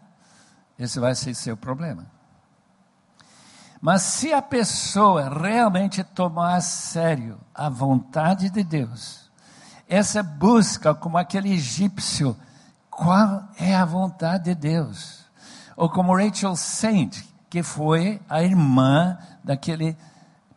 esse 0.77 0.99
vai 0.99 1.13
ser 1.13 1.35
seu 1.35 1.55
problema. 1.55 2.07
Mas 3.79 4.01
se 4.01 4.33
a 4.33 4.41
pessoa 4.41 5.29
realmente 5.29 6.03
tomar 6.03 6.55
a 6.55 6.61
sério 6.61 7.37
a 7.53 7.69
vontade 7.69 8.49
de 8.49 8.63
Deus, 8.63 9.29
essa 9.87 10.23
busca 10.23 10.95
como 10.95 11.17
aquele 11.17 11.53
egípcio, 11.53 12.35
qual 12.89 13.43
é 13.59 13.75
a 13.75 13.85
vontade 13.85 14.45
de 14.45 14.55
Deus? 14.55 15.25
Ou 15.75 15.89
como 15.89 16.15
Rachel 16.15 16.55
Saint, 16.55 17.23
que 17.49 17.61
foi 17.61 18.19
a 18.27 18.41
irmã 18.41 19.17
daquele 19.43 19.95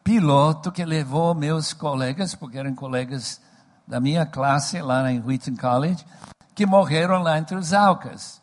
piloto 0.02 0.72
que 0.72 0.84
levou 0.84 1.34
meus 1.34 1.74
colegas, 1.74 2.34
porque 2.34 2.56
eram 2.56 2.74
colegas 2.74 3.40
da 3.86 4.00
minha 4.00 4.26
classe 4.26 4.80
lá 4.80 5.10
em 5.10 5.20
Wheaton 5.20 5.56
College, 5.56 6.04
que 6.54 6.66
morreram 6.66 7.22
lá 7.22 7.38
entre 7.38 7.56
os 7.56 7.72
Alcas. 7.72 8.40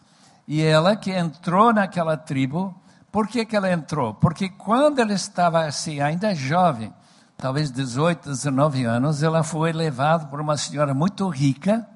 E 0.48 0.62
ela 0.62 0.96
que 0.96 1.12
entrou 1.12 1.74
naquela 1.74 2.16
tribo, 2.16 2.74
por 3.12 3.28
que, 3.28 3.46
que 3.46 3.56
ela 3.56 3.72
entrou? 3.72 4.14
Porque 4.14 4.50
quando 4.50 5.00
ela 5.00 5.14
estava 5.14 5.66
assim, 5.66 6.00
ainda 6.00 6.34
jovem, 6.34 6.94
talvez 7.38 7.72
18, 7.72 8.30
19 8.30 8.86
anos, 8.86 9.24
ela 9.24 9.44
foi 9.44 9.72
levada 9.72 10.26
por 10.26 10.40
uma 10.40 10.58
senhora 10.58 10.94
muito 10.94 11.28
rica, 11.30 11.88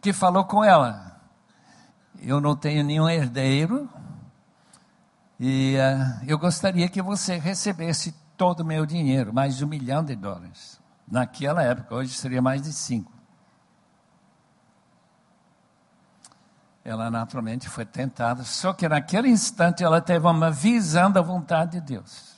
que 0.00 0.12
falou 0.12 0.44
com 0.44 0.62
ela: 0.62 1.20
Eu 2.20 2.40
não 2.40 2.54
tenho 2.54 2.84
nenhum 2.84 3.08
herdeiro, 3.08 3.88
e 5.40 5.76
uh, 5.76 6.24
eu 6.26 6.38
gostaria 6.38 6.88
que 6.88 7.00
você 7.00 7.36
recebesse 7.36 8.14
todo 8.36 8.60
o 8.60 8.64
meu 8.64 8.84
dinheiro, 8.84 9.32
mais 9.32 9.56
de 9.56 9.64
um 9.64 9.68
milhão 9.68 10.04
de 10.04 10.16
dólares. 10.16 10.77
Naquela 11.10 11.62
época, 11.62 11.94
hoje 11.94 12.12
seria 12.12 12.42
mais 12.42 12.62
de 12.62 12.72
cinco. 12.72 13.12
Ela 16.84 17.10
naturalmente 17.10 17.68
foi 17.68 17.84
tentada, 17.84 18.44
só 18.44 18.72
que 18.72 18.88
naquele 18.88 19.28
instante 19.28 19.84
ela 19.84 20.00
teve 20.00 20.26
uma 20.26 20.50
visão 20.50 21.10
da 21.10 21.20
vontade 21.20 21.72
de 21.72 21.80
Deus. 21.80 22.36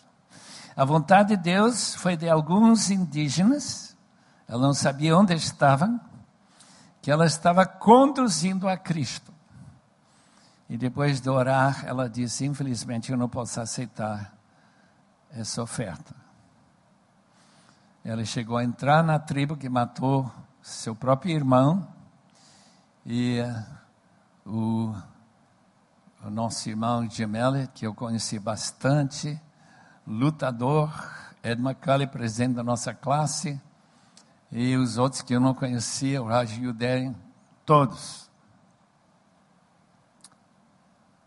A 0.76 0.84
vontade 0.84 1.30
de 1.30 1.36
Deus 1.36 1.94
foi 1.94 2.16
de 2.16 2.28
alguns 2.28 2.90
indígenas, 2.90 3.96
ela 4.48 4.62
não 4.62 4.74
sabia 4.74 5.16
onde 5.16 5.34
estavam, 5.34 6.00
que 7.02 7.10
ela 7.10 7.26
estava 7.26 7.64
conduzindo 7.66 8.68
a 8.68 8.76
Cristo. 8.76 9.32
E 10.68 10.76
depois 10.76 11.20
de 11.20 11.28
orar, 11.28 11.84
ela 11.84 12.08
disse: 12.08 12.44
Infelizmente, 12.44 13.10
eu 13.10 13.18
não 13.18 13.28
posso 13.28 13.60
aceitar 13.60 14.32
essa 15.32 15.62
oferta. 15.62 16.19
Ela 18.02 18.24
chegou 18.24 18.56
a 18.56 18.64
entrar 18.64 19.04
na 19.04 19.18
tribo 19.18 19.56
que 19.56 19.68
matou 19.68 20.30
seu 20.62 20.96
próprio 20.96 21.34
irmão 21.34 21.86
e 23.04 23.40
uh, 23.40 24.50
o, 24.50 24.94
o, 26.24 26.30
nosso 26.30 26.70
irmão 26.70 27.08
Gemelli, 27.10 27.68
que 27.74 27.86
eu 27.86 27.94
conheci 27.94 28.38
bastante, 28.38 29.38
lutador, 30.06 30.90
Ed 31.42 31.60
McCully, 31.60 32.06
presidente 32.06 32.54
da 32.54 32.62
nossa 32.62 32.94
classe, 32.94 33.60
e 34.50 34.76
os 34.76 34.96
outros 34.96 35.20
que 35.20 35.34
eu 35.34 35.40
não 35.40 35.52
conhecia, 35.52 36.22
o 36.22 36.26
Raj 36.26 36.58
Yuderi, 36.58 37.14
todos. 37.66 38.30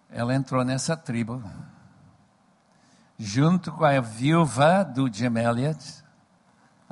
Ela 0.10 0.34
entrou 0.34 0.64
nessa 0.64 0.98
tribo 0.98 1.44
junto 3.18 3.72
com 3.72 3.86
a 3.86 4.02
viúva 4.02 4.84
do 4.84 5.08
Jim 5.12 5.38
Elliot, 5.38 6.03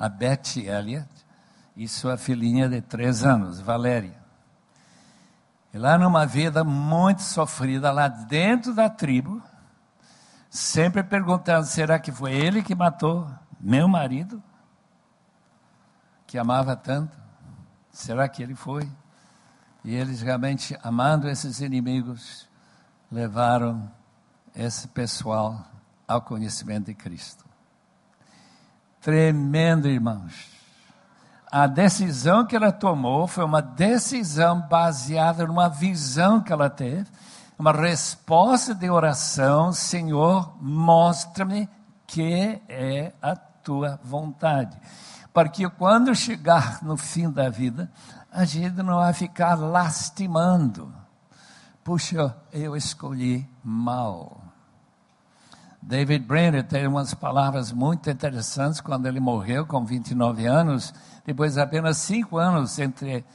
a 0.02 0.10
Betty 0.10 0.66
Elliot, 0.66 1.08
e 1.78 1.88
sua 1.88 2.18
filhinha 2.18 2.68
de 2.68 2.82
três 2.82 3.24
anos, 3.24 3.60
Valéria. 3.60 4.20
E 5.72 5.78
lá 5.78 5.96
numa 5.96 6.26
vida 6.26 6.64
muito 6.64 7.22
sofrida, 7.22 7.92
lá 7.92 8.08
dentro 8.08 8.74
da 8.74 8.90
tribo, 8.90 9.40
sempre 10.50 11.04
perguntando: 11.04 11.68
será 11.68 12.00
que 12.00 12.12
foi 12.12 12.34
ele 12.34 12.64
que 12.64 12.74
matou 12.74 13.30
meu 13.60 13.88
marido? 13.88 14.42
Que 16.26 16.40
amava 16.40 16.76
tanto? 16.76 17.16
Será 17.92 18.28
que 18.28 18.42
ele 18.42 18.56
foi? 18.56 18.92
E 19.84 19.94
eles 19.94 20.24
realmente, 20.24 20.76
amando 20.82 21.30
esses 21.30 21.62
inimigos, 21.62 22.50
levaram 23.12 23.88
esse 24.56 24.88
pessoal 24.88 25.64
ao 26.08 26.24
conhecimento 26.24 26.88
de 26.88 26.96
Cristo. 26.96 27.51
Tremendo, 29.02 29.88
irmãos. 29.88 30.52
A 31.52 31.66
decisão 31.66 32.46
que 32.46 32.56
ela 32.56 32.72
tomou 32.72 33.28
foi 33.28 33.44
uma 33.44 33.62
decisão 33.62 34.62
baseada 34.62 35.46
numa 35.46 35.68
visão 35.68 36.40
que 36.40 36.54
ela 36.54 36.70
teve, 36.70 37.08
uma 37.58 37.72
resposta 37.72 38.76
de 38.76 38.90
oração: 38.92 39.74
Senhor, 39.74 40.56
mostra-me 40.62 41.68
que 42.06 42.62
é 42.70 43.12
a 43.20 43.36
tua 43.36 44.00
vontade. 44.04 44.78
Para 45.34 45.50
que 45.50 45.68
quando 45.68 46.14
chegar 46.14 46.84
no 46.84 46.96
fim 46.96 47.30
da 47.30 47.50
vida, 47.50 47.92
a 48.32 48.46
gente 48.46 48.76
não 48.84 48.98
vai 48.98 49.14
ficar 49.14 49.56
lastimando. 49.56 50.94
Puxa, 51.84 52.36
eu 52.54 52.76
escolhi 52.78 53.50
mal. 53.64 54.51
David 55.82 56.26
Brenner 56.26 56.63
tem 56.63 56.86
umas 56.86 57.13
palavras 57.13 57.72
muito 57.72 58.08
interessantes 58.10 58.80
quando 58.80 59.08
ele 59.08 59.20
morreu 59.20 59.65
com 59.65 59.84
29 59.84 60.46
anos, 60.46 60.94
depois 61.26 61.58
apenas 61.58 61.98
cinco 61.98 62.38
anos 62.38 62.78
entre 62.78 63.26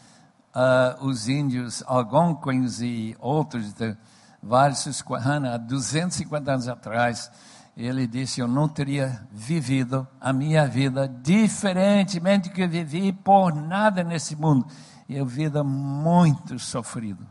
uh, 0.54 1.04
os 1.04 1.28
índios 1.28 1.82
algonquins 1.86 2.80
e 2.80 3.16
outros 3.18 3.72
de 3.72 3.96
vários 4.40 4.78
Susquehanna, 4.78 5.58
250 5.58 6.52
anos 6.52 6.68
atrás, 6.68 7.30
ele 7.76 8.06
disse: 8.06 8.40
Eu 8.40 8.46
não 8.46 8.68
teria 8.68 9.26
vivido 9.32 10.06
a 10.20 10.32
minha 10.32 10.68
vida 10.68 11.08
diferentemente 11.08 12.48
que 12.48 12.62
eu 12.62 12.68
vivi 12.68 13.12
por 13.12 13.52
nada 13.54 14.04
nesse 14.04 14.36
mundo. 14.36 14.66
E 15.08 15.16
eu 15.16 15.26
vida 15.26 15.64
muito 15.64 16.58
sofrido. 16.58 17.26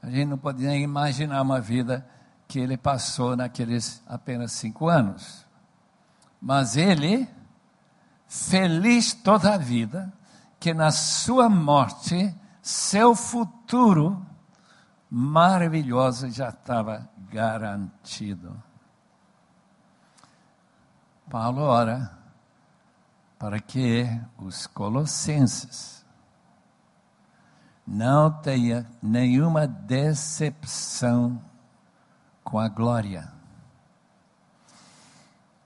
A 0.00 0.08
gente 0.08 0.26
não 0.26 0.38
pode 0.38 0.62
nem 0.64 0.82
imaginar 0.82 1.42
uma 1.42 1.60
vida 1.60 2.06
que 2.54 2.60
ele 2.60 2.76
passou 2.76 3.34
naqueles 3.34 4.00
apenas 4.06 4.52
cinco 4.52 4.88
anos. 4.88 5.44
Mas 6.40 6.76
ele, 6.76 7.28
feliz 8.28 9.12
toda 9.12 9.54
a 9.54 9.58
vida, 9.58 10.12
que 10.60 10.72
na 10.72 10.92
sua 10.92 11.48
morte, 11.48 12.32
seu 12.62 13.16
futuro 13.16 14.24
maravilhoso 15.10 16.30
já 16.30 16.50
estava 16.50 17.10
garantido. 17.28 18.62
Paulo 21.28 21.62
ora 21.62 22.16
para 23.36 23.58
que 23.58 24.06
os 24.38 24.68
colossenses 24.68 26.06
não 27.84 28.30
tenham 28.30 28.86
nenhuma 29.02 29.66
decepção 29.66 31.42
com 32.44 32.58
a 32.58 32.68
glória. 32.68 33.32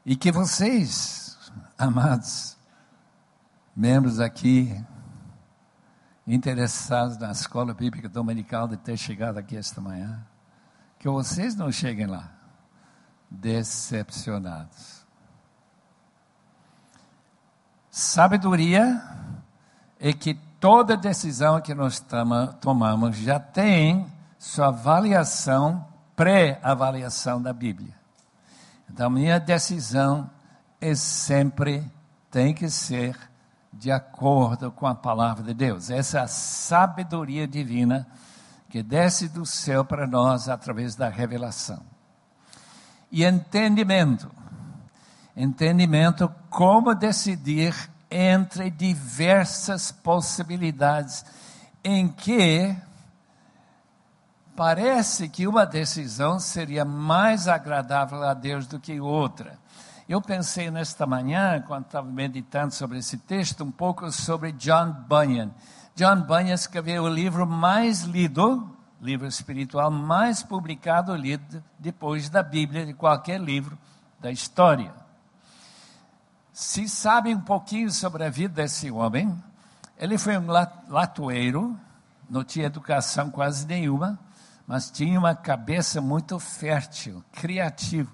E 0.07 0.17
que 0.17 0.33
vocês, 0.33 1.53
amados 1.77 2.57
membros 3.77 4.19
aqui, 4.21 4.83
interessados 6.27 7.19
na 7.19 7.31
escola 7.31 7.75
bíblica 7.75 8.09
dominical 8.09 8.67
de 8.67 8.77
ter 8.77 8.97
chegado 8.97 9.39
aqui 9.39 9.57
esta 9.57 9.81
manhã, 9.81 10.25
que 10.99 11.09
vocês 11.09 11.55
não 11.55 11.71
cheguem 11.71 12.07
lá 12.07 12.33
decepcionados. 13.31 15.07
Sabedoria 17.91 19.03
é 19.99 20.13
que 20.13 20.35
toda 20.61 20.97
decisão 20.97 21.61
que 21.61 21.75
nós 21.75 22.05
tomamos 22.61 23.17
já 23.17 23.39
tem 23.39 24.07
sua 24.39 24.69
avaliação 24.69 25.87
pré-avaliação 26.19 27.41
da 27.41 27.53
Bíblia. 27.53 27.95
Então, 28.91 29.09
minha 29.09 29.39
decisão 29.39 30.29
é 30.81 30.93
sempre 30.93 31.89
tem 32.29 32.53
que 32.53 32.69
ser 32.69 33.17
de 33.73 33.93
acordo 33.93 34.73
com 34.73 34.89
a 34.89 34.97
palavra 34.97 35.45
de 35.45 35.55
Deus. 35.55 35.91
Essa 35.91 36.23
é 36.23 36.27
sabedoria 36.27 37.47
divina 37.47 38.05
que 38.69 38.83
desce 38.83 39.29
do 39.29 39.47
céu 39.47 39.85
para 39.85 40.09
nós 40.09 40.49
através 40.49 40.97
da 40.97 41.09
revelação. 41.09 41.81
E 43.13 43.25
entendimento. 43.25 44.29
Entendimento 45.37 46.29
como 46.51 46.97
decidir 46.97 47.73
entre 48.11 48.71
diversas 48.71 49.93
possibilidades 49.93 51.25
em 51.85 52.09
que 52.09 52.77
parece 54.59 55.29
que 55.29 55.47
uma 55.47 55.65
decisão 55.65 56.41
seria 56.41 56.85
mais 56.85 57.47
agradável 57.47 58.25
a 58.25 58.35
Deus 58.35 58.67
do 58.67 58.81
que 58.81 58.99
outra. 58.99 59.57
Eu 60.09 60.21
pensei 60.21 60.69
nesta 60.69 61.07
manhã, 61.07 61.63
quando 61.65 61.85
estava 61.85 62.11
meditando 62.11 62.75
sobre 62.75 62.99
esse 62.99 63.19
texto, 63.19 63.63
um 63.63 63.71
pouco 63.71 64.11
sobre 64.11 64.51
John 64.51 64.91
Bunyan. 65.07 65.53
John 65.95 66.23
Bunyan 66.23 66.55
escreveu 66.55 67.05
o 67.05 67.09
livro 67.09 67.47
mais 67.47 68.03
lido, 68.03 68.69
livro 69.01 69.29
espiritual 69.29 69.93
mais 69.93 70.43
publicado, 70.43 71.15
lido 71.15 71.63
depois 71.79 72.29
da 72.29 72.43
Bíblia, 72.43 72.85
de 72.85 72.95
qualquer 72.95 73.41
livro 73.41 73.79
da 74.19 74.33
história. 74.33 74.93
Se 76.53 76.89
sabe 76.89 77.33
um 77.33 77.41
pouquinho 77.41 77.93
sobre 77.93 78.25
a 78.25 78.29
vida 78.29 78.55
desse 78.55 78.91
homem, 78.91 79.33
ele 79.97 80.19
foi 80.19 80.37
um 80.37 80.49
latoeiro, 80.89 81.79
não 82.29 82.43
tinha 82.43 82.67
educação 82.67 83.31
quase 83.31 83.65
nenhuma, 83.65 84.19
mas 84.69 84.91
tinha 84.91 85.19
uma 85.19 85.35
cabeça 85.35 85.99
muito 85.99 86.39
fértil, 86.39 87.25
criativo. 87.33 88.13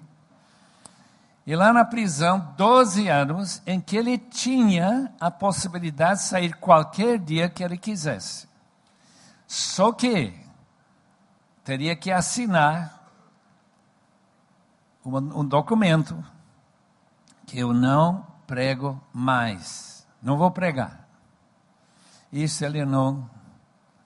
E 1.45 1.53
lá 1.53 1.73
na 1.73 1.83
prisão, 1.83 2.53
12 2.55 3.09
anos, 3.09 3.61
em 3.67 3.81
que 3.81 3.97
ele 3.97 4.17
tinha 4.17 5.13
a 5.19 5.29
possibilidade 5.29 6.21
de 6.21 6.27
sair 6.27 6.55
qualquer 6.55 7.19
dia 7.19 7.49
que 7.49 7.61
ele 7.61 7.77
quisesse. 7.77 8.47
Só 9.45 9.91
que 9.91 10.33
teria 11.61 11.93
que 11.93 12.09
assinar 12.09 13.05
um, 15.05 15.17
um 15.41 15.45
documento 15.45 16.23
que 17.45 17.59
eu 17.59 17.73
não 17.73 18.25
prego 18.47 18.99
mais. 19.13 20.07
Não 20.21 20.37
vou 20.37 20.49
pregar. 20.49 21.05
Isso 22.31 22.63
ele 22.63 22.85
não 22.85 23.29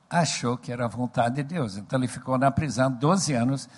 achou 0.10 0.58
que 0.58 0.72
era 0.72 0.86
a 0.86 0.88
vontade 0.88 1.36
de 1.36 1.44
Deus. 1.44 1.78
Então 1.78 2.00
ele 2.00 2.08
ficou 2.08 2.38
na 2.38 2.50
prisão 2.50 2.92
12 2.92 3.34
anos. 3.34 3.70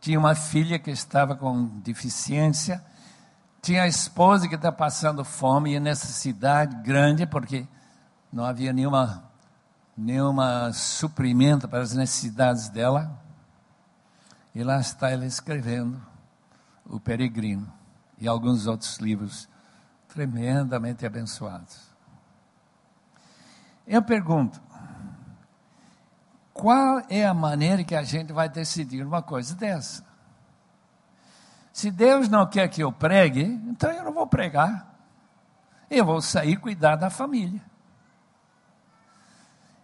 Tinha 0.00 0.18
uma 0.18 0.34
filha 0.34 0.78
que 0.78 0.90
estava 0.90 1.34
com 1.34 1.66
deficiência. 1.80 2.82
Tinha 3.60 3.82
a 3.82 3.88
esposa 3.88 4.48
que 4.48 4.54
está 4.54 4.70
passando 4.70 5.24
fome 5.24 5.74
e 5.74 5.80
necessidade 5.80 6.76
grande, 6.82 7.26
porque 7.26 7.66
não 8.32 8.44
havia 8.44 8.72
nenhuma, 8.72 9.24
nenhuma 9.96 10.72
suprimento 10.72 11.68
para 11.68 11.80
as 11.80 11.92
necessidades 11.92 12.68
dela. 12.68 13.18
E 14.54 14.62
lá 14.62 14.80
está 14.80 15.12
ele 15.12 15.26
escrevendo 15.26 16.00
O 16.86 16.98
Peregrino 16.98 17.70
e 18.18 18.26
alguns 18.26 18.66
outros 18.66 18.98
livros 18.98 19.48
tremendamente 20.08 21.06
abençoados. 21.06 21.90
Eu 23.86 24.02
pergunto, 24.02 24.60
qual 26.60 27.02
é 27.08 27.24
a 27.24 27.32
maneira 27.32 27.82
que 27.82 27.94
a 27.94 28.02
gente 28.02 28.34
vai 28.34 28.46
decidir 28.46 29.02
uma 29.02 29.22
coisa 29.22 29.54
dessa? 29.54 30.04
Se 31.72 31.90
Deus 31.90 32.28
não 32.28 32.46
quer 32.46 32.68
que 32.68 32.82
eu 32.82 32.92
pregue, 32.92 33.44
então 33.44 33.90
eu 33.90 34.04
não 34.04 34.12
vou 34.12 34.26
pregar. 34.26 34.94
Eu 35.90 36.04
vou 36.04 36.20
sair 36.20 36.58
cuidar 36.58 36.96
da 36.96 37.08
família. 37.08 37.62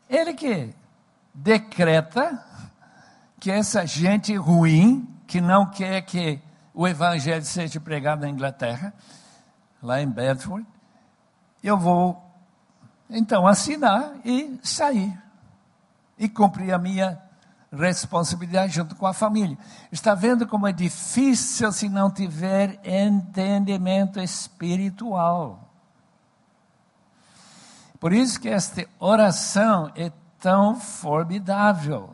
Ele 0.06 0.34
que 0.34 0.74
decreta 1.32 2.44
que 3.40 3.50
essa 3.50 3.86
gente 3.86 4.36
ruim, 4.36 5.08
que 5.26 5.40
não 5.40 5.64
quer 5.70 6.02
que 6.02 6.42
o 6.74 6.86
evangelho 6.86 7.42
seja 7.42 7.80
pregado 7.80 8.20
na 8.20 8.28
Inglaterra, 8.28 8.92
lá 9.82 10.02
em 10.02 10.10
Bedford, 10.10 10.66
eu 11.62 11.78
vou 11.78 12.22
então 13.08 13.46
assinar 13.46 14.12
e 14.26 14.60
sair 14.62 15.25
e 16.18 16.28
cumprir 16.28 16.72
a 16.72 16.78
minha 16.78 17.20
responsabilidade 17.72 18.74
junto 18.74 18.94
com 18.96 19.06
a 19.06 19.12
família. 19.12 19.58
Está 19.90 20.14
vendo 20.14 20.46
como 20.46 20.66
é 20.66 20.72
difícil 20.72 21.70
se 21.72 21.88
não 21.88 22.10
tiver 22.10 22.80
entendimento 22.84 24.20
espiritual. 24.20 25.66
Por 27.98 28.12
isso 28.12 28.40
que 28.40 28.48
esta 28.48 28.86
oração 28.98 29.90
é 29.94 30.12
tão 30.38 30.76
formidável. 30.76 32.10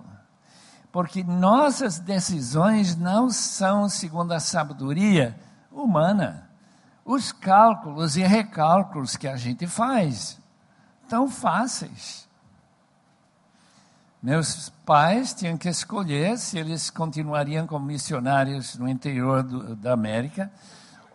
Porque 0.90 1.24
nossas 1.24 1.98
decisões 1.98 2.96
não 2.96 3.30
são 3.30 3.88
segundo 3.88 4.32
a 4.32 4.40
sabedoria 4.40 5.38
humana. 5.70 6.48
Os 7.04 7.32
cálculos 7.32 8.16
e 8.16 8.22
recálculos 8.22 9.16
que 9.16 9.26
a 9.26 9.36
gente 9.36 9.66
faz, 9.66 10.38
tão 11.08 11.28
fáceis. 11.28 12.21
Meus 14.22 14.68
pais 14.86 15.34
tinham 15.34 15.58
que 15.58 15.68
escolher 15.68 16.38
se 16.38 16.56
eles 16.56 16.90
continuariam 16.90 17.66
como 17.66 17.84
missionários 17.84 18.76
no 18.76 18.88
interior 18.88 19.42
do, 19.42 19.74
da 19.74 19.92
América, 19.92 20.48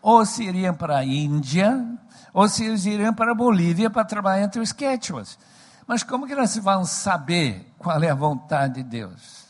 ou 0.01 0.25
se 0.25 0.43
iriam 0.43 0.75
para 0.75 0.97
a 0.97 1.05
Índia, 1.05 1.87
ou 2.33 2.49
se 2.49 2.65
eles 2.65 2.85
iriam 2.85 3.13
para 3.13 3.31
a 3.31 3.35
Bolívia 3.35 3.89
para 3.89 4.03
trabalhar 4.03 4.43
entre 4.43 4.59
os 4.59 4.73
Quechuas. 4.73 5.39
Mas 5.87 6.03
como 6.03 6.27
que 6.27 6.33
eles 6.33 6.57
vão 6.57 6.83
saber 6.83 7.73
qual 7.77 8.03
é 8.03 8.09
a 8.09 8.15
vontade 8.15 8.75
de 8.75 8.83
Deus? 8.83 9.45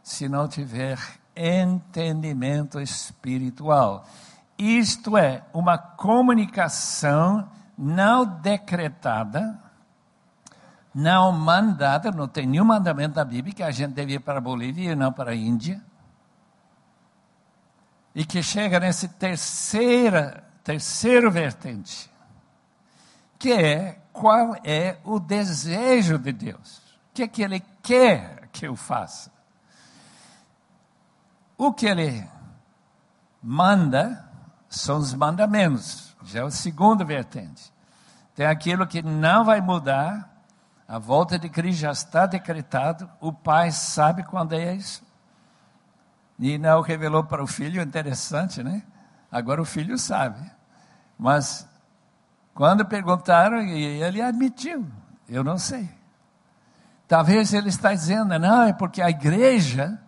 Se 0.00 0.28
não 0.28 0.46
tiver 0.46 0.96
entendimento 1.36 2.80
espiritual. 2.80 4.06
Isto 4.56 5.16
é, 5.16 5.42
uma 5.52 5.76
comunicação 5.76 7.48
não 7.76 8.24
decretada, 8.24 9.58
não 10.94 11.32
mandada, 11.32 12.12
não 12.12 12.28
tem 12.28 12.46
nenhum 12.46 12.64
mandamento 12.64 13.14
da 13.14 13.24
Bíblia 13.24 13.54
que 13.54 13.62
a 13.62 13.70
gente 13.70 13.92
deve 13.92 14.14
ir 14.14 14.20
para 14.20 14.38
a 14.38 14.40
Bolívia 14.40 14.92
e 14.92 14.94
não 14.94 15.12
para 15.12 15.32
a 15.32 15.34
Índia. 15.34 15.82
E 18.14 18.24
que 18.24 18.42
chega 18.42 18.78
nesse 18.78 19.08
terceira, 19.08 20.44
terceiro 20.62 21.30
vertente, 21.32 22.08
que 23.36 23.52
é 23.52 24.00
qual 24.12 24.56
é 24.62 24.98
o 25.02 25.18
desejo 25.18 26.16
de 26.16 26.32
Deus. 26.32 26.78
O 27.10 27.14
que 27.14 27.24
é 27.24 27.28
que 27.28 27.42
Ele 27.42 27.60
quer 27.82 28.48
que 28.52 28.66
eu 28.68 28.76
faça? 28.76 29.32
O 31.58 31.72
que 31.72 31.86
Ele 31.86 32.24
manda 33.42 34.28
são 34.68 34.98
os 34.98 35.12
mandamentos, 35.12 36.16
já 36.22 36.40
é 36.40 36.44
o 36.44 36.50
segundo 36.50 37.04
vertente. 37.04 37.72
Tem 38.34 38.46
aquilo 38.46 38.86
que 38.86 39.02
não 39.02 39.44
vai 39.44 39.60
mudar, 39.60 40.33
a 40.86 40.98
volta 40.98 41.38
de 41.38 41.48
Cristo 41.48 41.80
já 41.80 41.92
está 41.92 42.26
decretado, 42.26 43.10
o 43.20 43.32
pai 43.32 43.70
sabe 43.70 44.22
quando 44.22 44.52
é 44.54 44.74
isso. 44.74 45.02
E 46.38 46.58
não 46.58 46.80
revelou 46.80 47.24
para 47.24 47.42
o 47.42 47.46
filho, 47.46 47.80
interessante, 47.80 48.62
né? 48.62 48.82
Agora 49.30 49.62
o 49.62 49.64
filho 49.64 49.96
sabe. 49.96 50.38
Mas 51.18 51.66
quando 52.52 52.84
perguntaram, 52.84 53.60
ele 53.60 54.20
admitiu: 54.20 54.86
eu 55.28 55.42
não 55.42 55.56
sei. 55.56 55.88
Talvez 57.08 57.52
ele 57.52 57.68
está 57.68 57.92
dizendo, 57.92 58.38
não, 58.38 58.62
é 58.62 58.72
porque 58.72 59.00
a 59.00 59.10
igreja 59.10 59.98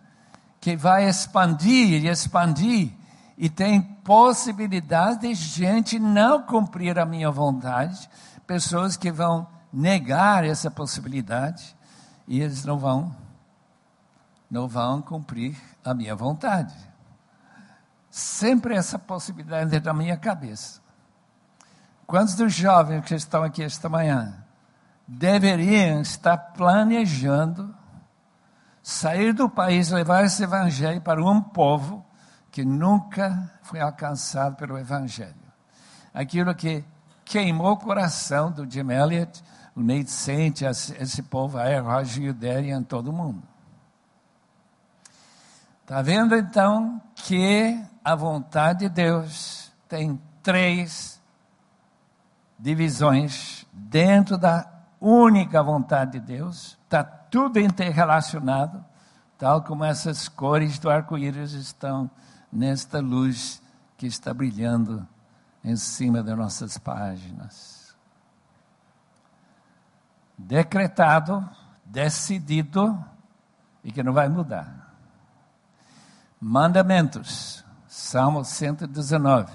que 0.59 0.75
vai 0.75 1.07
expandir 1.07 2.03
e 2.03 2.07
expandir, 2.07 2.91
e 3.37 3.49
tem 3.49 3.81
possibilidade 3.81 5.21
de 5.21 5.33
gente 5.33 5.99
não 5.99 6.41
cumprir 6.41 6.97
a 6.97 7.05
minha 7.05 7.29
vontade, 7.29 8.09
pessoas 8.45 8.97
que 8.97 9.11
vão 9.11 9.47
negar 9.71 10.43
essa 10.43 10.71
possibilidade 10.71 11.75
e 12.27 12.41
eles 12.41 12.63
não 12.65 12.77
vão 12.77 13.15
não 14.49 14.67
vão 14.67 15.01
cumprir 15.01 15.57
a 15.83 15.93
minha 15.93 16.15
vontade. 16.15 16.73
Sempre 18.09 18.75
essa 18.75 18.97
possibilidade 18.97 19.69
dentro 19.69 19.85
da 19.85 19.93
minha 19.93 20.15
cabeça. 20.15 20.81
Quantos 22.05 22.35
dos 22.35 22.53
jovens 22.53 23.03
que 23.03 23.13
estão 23.13 23.43
aqui 23.43 23.61
esta 23.61 23.89
manhã 23.89 24.33
deveriam 25.05 26.01
estar 26.01 26.37
planejando 26.37 27.75
sair 28.81 29.33
do 29.33 29.49
país, 29.49 29.91
levar 29.91 30.23
esse 30.23 30.41
evangelho 30.43 31.01
para 31.01 31.21
um 31.21 31.41
povo 31.41 32.05
que 32.49 32.63
nunca 32.63 33.51
foi 33.61 33.81
alcançado 33.81 34.55
pelo 34.55 34.77
evangelho? 34.77 35.35
Aquilo 36.13 36.55
que 36.55 36.85
queimou 37.25 37.73
o 37.73 37.77
coração 37.77 38.49
do 38.49 38.69
Jim 38.69 38.89
Elliot, 38.89 39.43
o 39.77 39.83
Nate 39.83 40.09
Saint, 40.09 40.63
esse 40.63 41.21
povo 41.21 41.59
aí, 41.59 41.77
Roger 41.77 42.31
Uderian, 42.31 42.81
todo 42.81 43.13
mundo. 43.13 43.43
Está 45.83 46.01
vendo 46.01 46.35
então 46.35 46.99
que 47.13 47.79
a 48.03 48.15
vontade 48.15 48.79
de 48.79 48.89
Deus 48.89 49.71
tem 49.87 50.19
três 50.41 51.21
divisões 52.57 53.67
dentro 53.71 54.35
da 54.35 54.67
única 54.99 55.61
vontade 55.61 56.13
de 56.13 56.21
Deus, 56.21 56.75
está 56.85 57.03
tudo 57.03 57.59
interrelacionado, 57.59 58.83
tal 59.37 59.61
como 59.61 59.85
essas 59.85 60.27
cores 60.27 60.79
do 60.79 60.89
arco-íris 60.89 61.51
estão 61.51 62.09
nesta 62.51 62.99
luz 62.99 63.61
que 63.95 64.07
está 64.07 64.33
brilhando 64.33 65.07
em 65.63 65.75
cima 65.75 66.23
das 66.23 66.35
nossas 66.35 66.79
páginas. 66.79 67.76
Decretado, 70.37 71.47
decidido 71.83 73.03
e 73.83 73.91
que 73.91 74.03
não 74.03 74.13
vai 74.13 74.29
mudar. 74.29 74.93
Mandamentos, 76.39 77.65
Salmo 77.87 78.45
119. 78.45 79.51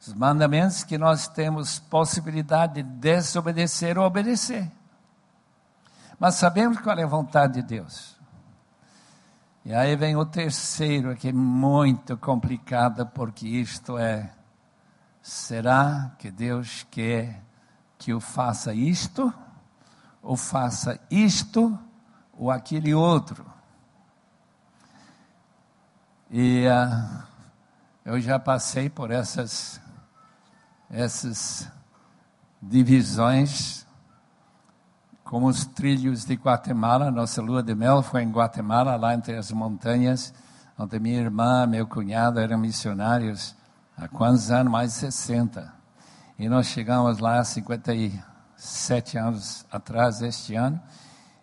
Os 0.00 0.12
mandamentos 0.12 0.82
que 0.82 0.98
nós 0.98 1.28
temos 1.28 1.78
possibilidade 1.78 2.82
de 2.82 2.82
desobedecer 2.82 3.96
ou 3.96 4.04
obedecer. 4.04 4.70
Mas 6.18 6.34
sabemos 6.34 6.78
qual 6.80 6.98
é 6.98 7.04
a 7.04 7.06
vontade 7.06 7.54
de 7.54 7.62
Deus. 7.62 8.20
E 9.64 9.72
aí 9.72 9.94
vem 9.94 10.16
o 10.16 10.26
terceiro, 10.26 11.14
que 11.16 11.28
é 11.28 11.32
muito 11.32 12.16
complicado, 12.16 13.06
porque 13.06 13.46
isto 13.46 13.96
é: 13.96 14.32
será 15.22 16.10
que 16.18 16.32
Deus 16.32 16.84
quer 16.90 17.40
que 18.02 18.10
eu 18.10 18.18
faça 18.18 18.74
isto, 18.74 19.32
ou 20.20 20.36
faça 20.36 20.98
isto, 21.08 21.78
ou 22.36 22.50
aquele 22.50 22.92
outro? 22.92 23.46
E 26.28 26.66
uh, 26.66 27.22
eu 28.04 28.20
já 28.20 28.40
passei 28.40 28.90
por 28.90 29.12
essas, 29.12 29.80
essas 30.90 31.70
divisões 32.60 33.86
como 35.22 35.46
os 35.46 35.64
trilhos 35.64 36.24
de 36.24 36.34
Guatemala. 36.34 37.08
Nossa 37.08 37.40
lua 37.40 37.62
de 37.62 37.72
mel 37.72 38.02
foi 38.02 38.24
em 38.24 38.32
Guatemala, 38.32 38.96
lá 38.96 39.14
entre 39.14 39.36
as 39.36 39.52
montanhas, 39.52 40.34
onde 40.76 40.98
minha 40.98 41.20
irmã, 41.20 41.68
meu 41.68 41.86
cunhado 41.86 42.40
eram 42.40 42.58
missionários 42.58 43.54
há 43.96 44.08
quantos 44.08 44.50
anos? 44.50 44.72
Mais 44.72 44.90
de 44.90 44.98
60. 44.98 45.81
E 46.38 46.48
nós 46.48 46.66
chegamos 46.66 47.18
lá 47.18 47.42
57 47.44 49.18
anos 49.18 49.66
atrás, 49.70 50.22
este 50.22 50.54
ano, 50.54 50.80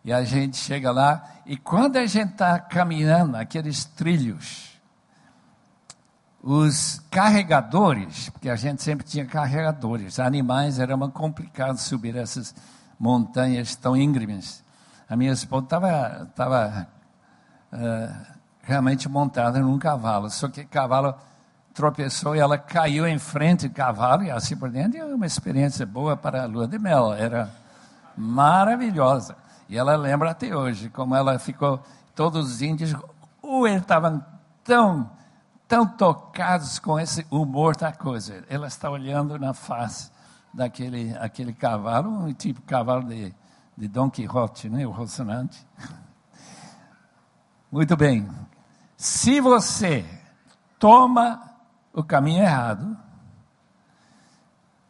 e 0.03 0.11
a 0.11 0.23
gente 0.23 0.57
chega 0.57 0.91
lá, 0.91 1.23
e 1.45 1.57
quando 1.57 1.97
a 1.97 2.05
gente 2.05 2.31
está 2.31 2.59
caminhando 2.59 3.37
aqueles 3.37 3.85
trilhos, 3.85 4.69
os 6.41 7.01
carregadores, 7.11 8.29
porque 8.29 8.49
a 8.49 8.55
gente 8.55 8.81
sempre 8.81 9.05
tinha 9.05 9.25
carregadores, 9.25 10.19
animais, 10.19 10.79
era 10.79 10.95
muito 10.95 11.13
complicado 11.13 11.77
subir 11.77 12.15
essas 12.15 12.55
montanhas 12.97 13.75
tão 13.75 13.95
íngremes. 13.95 14.63
A 15.07 15.15
minha 15.15 15.31
esposa 15.31 15.63
estava 15.65 16.25
tava, 16.35 16.87
uh, 17.73 18.37
realmente 18.61 19.09
montada 19.09 19.59
num 19.59 19.77
cavalo, 19.77 20.29
só 20.29 20.47
que 20.47 20.63
cavalo 20.63 21.15
tropeçou 21.79 22.35
e 22.35 22.39
ela 22.39 22.57
caiu 22.57 23.07
em 23.07 23.17
frente 23.17 23.69
do 23.69 23.73
cavalo 23.73 24.23
e 24.23 24.29
assim 24.29 24.53
por 24.57 24.69
diante. 24.69 25.01
uma 25.01 25.25
experiência 25.25 25.85
boa 25.85 26.17
para 26.17 26.43
a 26.43 26.45
lua 26.45 26.67
de 26.67 26.77
mel, 26.77 27.13
era 27.13 27.49
maravilhosa. 28.17 29.33
E 29.69 29.77
ela 29.77 29.95
lembra 29.95 30.31
até 30.31 30.53
hoje 30.53 30.89
como 30.89 31.15
ela 31.15 31.39
ficou, 31.39 31.81
todos 32.13 32.51
os 32.51 32.61
índios, 32.61 32.93
uh, 33.41 33.67
estavam 33.67 34.21
tão, 34.61 35.09
tão 35.69 35.87
tocados 35.87 36.79
com 36.79 36.99
esse 36.99 37.25
humor 37.31 37.77
da 37.77 37.93
coisa. 37.93 38.43
Ela 38.49 38.67
está 38.67 38.89
olhando 38.89 39.39
na 39.39 39.53
face 39.53 40.11
daquele 40.53 41.15
aquele 41.17 41.53
cavalo, 41.53 42.09
um 42.09 42.33
tipo 42.33 42.61
cavalo 42.63 43.05
de, 43.05 43.33
de 43.77 43.87
Dom 43.87 44.09
Quixote, 44.09 44.67
né? 44.67 44.85
o 44.85 44.91
Rocinante. 44.91 45.65
Muito 47.71 47.95
bem. 47.95 48.29
Se 48.97 49.39
você 49.39 50.03
toma 50.77 51.48
o 51.93 52.03
caminho 52.03 52.43
errado, 52.43 52.97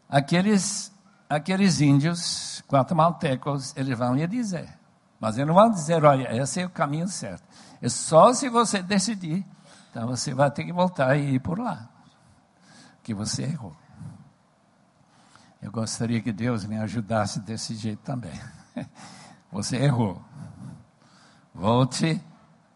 aqueles, 0.07 0.91
aqueles 1.29 1.81
índios 1.81 2.63
guatemaltecos, 2.69 3.75
eles 3.75 3.97
vão 3.97 4.15
lhe 4.15 4.27
dizer. 4.27 4.77
Mas 5.19 5.35
eles 5.37 5.47
não 5.47 5.55
vão 5.55 5.69
dizer, 5.69 6.03
olha, 6.03 6.33
esse 6.35 6.61
é 6.61 6.65
o 6.65 6.69
caminho 6.69 7.07
certo. 7.07 7.43
É 7.81 7.89
só 7.89 8.33
se 8.33 8.49
você 8.49 8.81
decidir. 8.81 9.45
Então 9.91 10.07
você 10.07 10.33
vai 10.33 10.49
ter 10.51 10.63
que 10.63 10.71
voltar 10.71 11.15
e 11.17 11.35
ir 11.35 11.39
por 11.39 11.59
lá. 11.59 11.89
Que 13.03 13.13
você 13.13 13.43
errou. 13.43 13.75
Eu 15.61 15.71
gostaria 15.71 16.21
que 16.21 16.31
Deus 16.31 16.63
me 16.63 16.77
ajudasse 16.77 17.41
desse 17.41 17.75
jeito 17.75 17.99
também. 17.99 18.31
Você 19.51 19.77
errou. 19.77 20.23
Volte 21.53 22.21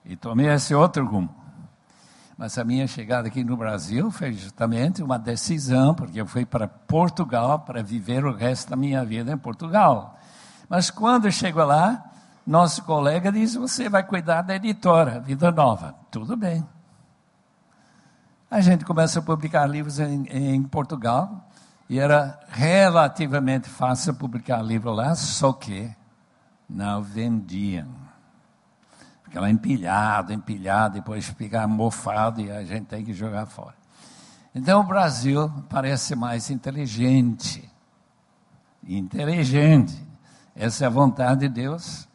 e 0.04 0.18
tome 0.18 0.46
esse 0.48 0.76
outro 0.76 1.06
rumo. 1.06 1.43
Mas 2.38 2.58
a 2.58 2.64
minha 2.64 2.88
chegada 2.88 3.28
aqui 3.28 3.44
no 3.44 3.56
Brasil 3.56 4.10
foi 4.10 4.34
justamente 4.34 5.04
uma 5.04 5.20
decisão, 5.20 5.94
porque 5.94 6.20
eu 6.20 6.26
fui 6.26 6.46
para 6.46 6.68
Portugal 6.68 7.60
para 7.60 7.84
viver 7.84 8.26
o 8.26 8.34
resto 8.34 8.72
da 8.72 8.76
minha 8.76 9.06
vida 9.06 9.32
em 9.32 9.38
Portugal. 9.38 10.20
Mas 10.68 10.90
quando 10.90 11.32
chego 11.32 11.64
lá, 11.64 12.04
nosso 12.46 12.84
colega 12.84 13.32
diz: 13.32 13.56
Você 13.56 13.88
vai 13.88 14.04
cuidar 14.04 14.42
da 14.42 14.56
editora 14.56 15.20
Vida 15.20 15.52
Nova. 15.52 15.96
Tudo 16.10 16.36
bem. 16.36 16.66
A 18.50 18.62
gente 18.62 18.84
começa 18.86 19.20
a 19.20 19.22
publicar 19.22 19.66
livros 19.66 20.00
em, 20.00 20.26
em 20.30 20.64
Portugal. 20.64 21.50
E 21.90 22.00
era 22.00 22.40
relativamente 22.50 23.70
fácil 23.70 24.16
publicar 24.16 24.62
livro 24.62 24.92
lá, 24.92 25.16
só 25.16 25.52
que 25.54 25.92
não 26.68 27.04
vendiam. 27.04 28.03
Ficava 29.34 29.50
empilhado, 29.50 30.32
empilhado, 30.32 30.94
depois 30.94 31.26
fica 31.26 31.68
mofado 31.68 32.40
e 32.40 32.52
a 32.52 32.64
gente 32.64 32.86
tem 32.86 33.04
que 33.04 33.16
jogar 33.16 33.48
fora. 33.48 33.74
Então 34.54 34.82
o 34.82 34.84
Brasil 34.84 35.52
parece 35.68 36.16
mais 36.16 36.52
inteligente. 36.52 37.68
Inteligente. 38.88 40.00
Essa 40.56 40.84
é 40.84 40.88
a 40.88 40.90
vontade 40.92 41.40
de 41.40 41.50
Deus. 41.50 42.08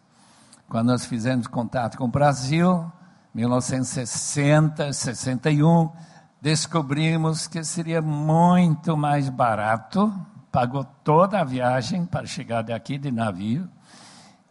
Quando 0.68 0.90
nós 0.90 1.06
fizemos 1.06 1.48
contato 1.48 1.98
com 1.98 2.04
o 2.04 2.08
Brasil, 2.08 2.88
1960, 3.34 4.92
61, 4.92 5.90
descobrimos 6.40 7.48
que 7.48 7.64
seria 7.64 8.00
muito 8.00 8.96
mais 8.96 9.28
barato, 9.28 10.14
pagou 10.52 10.84
toda 11.02 11.40
a 11.40 11.44
viagem 11.44 12.06
para 12.06 12.26
chegar 12.26 12.62
daqui 12.62 12.96
de 12.96 13.10
navio, 13.10 13.68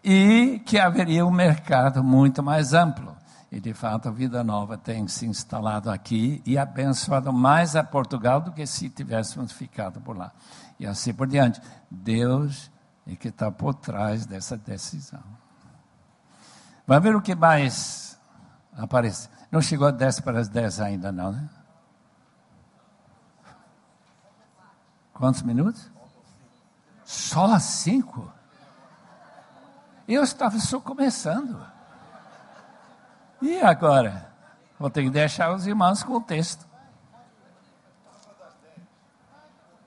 e 0.10 0.60
que 0.60 0.80
haveria 0.80 1.26
um 1.26 1.32
mercado 1.32 2.02
muito 2.02 2.42
mais 2.42 2.74
amplo. 2.74 3.14
E 3.52 3.60
de 3.60 3.74
fato 3.74 4.08
a 4.08 4.12
Vida 4.12 4.42
Nova 4.42 4.78
tem 4.78 5.06
se 5.06 5.26
instalado 5.26 5.92
aqui 5.92 6.42
e 6.46 6.58
abençoado 6.58 7.34
mais 7.34 7.76
a 7.76 7.84
Portugal 7.84 8.40
do 8.40 8.54
que 8.54 8.66
se 8.66 8.90
tivéssemos 8.90 9.52
ficado 9.52 10.00
por 10.00 10.16
lá. 10.16 10.32
E 10.80 10.88
assim 10.88 11.14
por 11.14 11.28
diante. 11.28 11.62
Deus 11.92 12.72
é 13.06 13.18
que 13.18 13.28
está 13.28 13.52
por 13.52 13.74
trás 13.74 14.26
dessa 14.26 14.56
decisão. 14.56 15.24
Vamos 16.86 17.04
ver 17.04 17.14
o 17.14 17.22
que 17.22 17.36
mais 17.36 18.18
aparece. 18.78 19.28
Não 19.52 19.62
chegou 19.62 19.90
a 19.90 19.92
10 19.92 20.22
para 20.22 20.40
as 20.40 20.48
10 20.48 20.80
ainda, 20.80 21.12
não, 21.12 21.34
né? 21.34 21.50
Quantos 25.14 25.42
minutos? 25.42 25.92
Só 27.04 27.60
cinco? 27.60 28.37
Eu 30.08 30.24
estava 30.24 30.58
só 30.60 30.80
começando. 30.80 31.60
E 33.42 33.60
agora? 33.60 34.32
Vou 34.80 34.90
ter 34.90 35.04
que 35.04 35.10
deixar 35.10 35.54
os 35.54 35.68
irmãos 35.68 36.04
com 36.04 36.14
o 36.14 36.22
texto. 36.22 36.66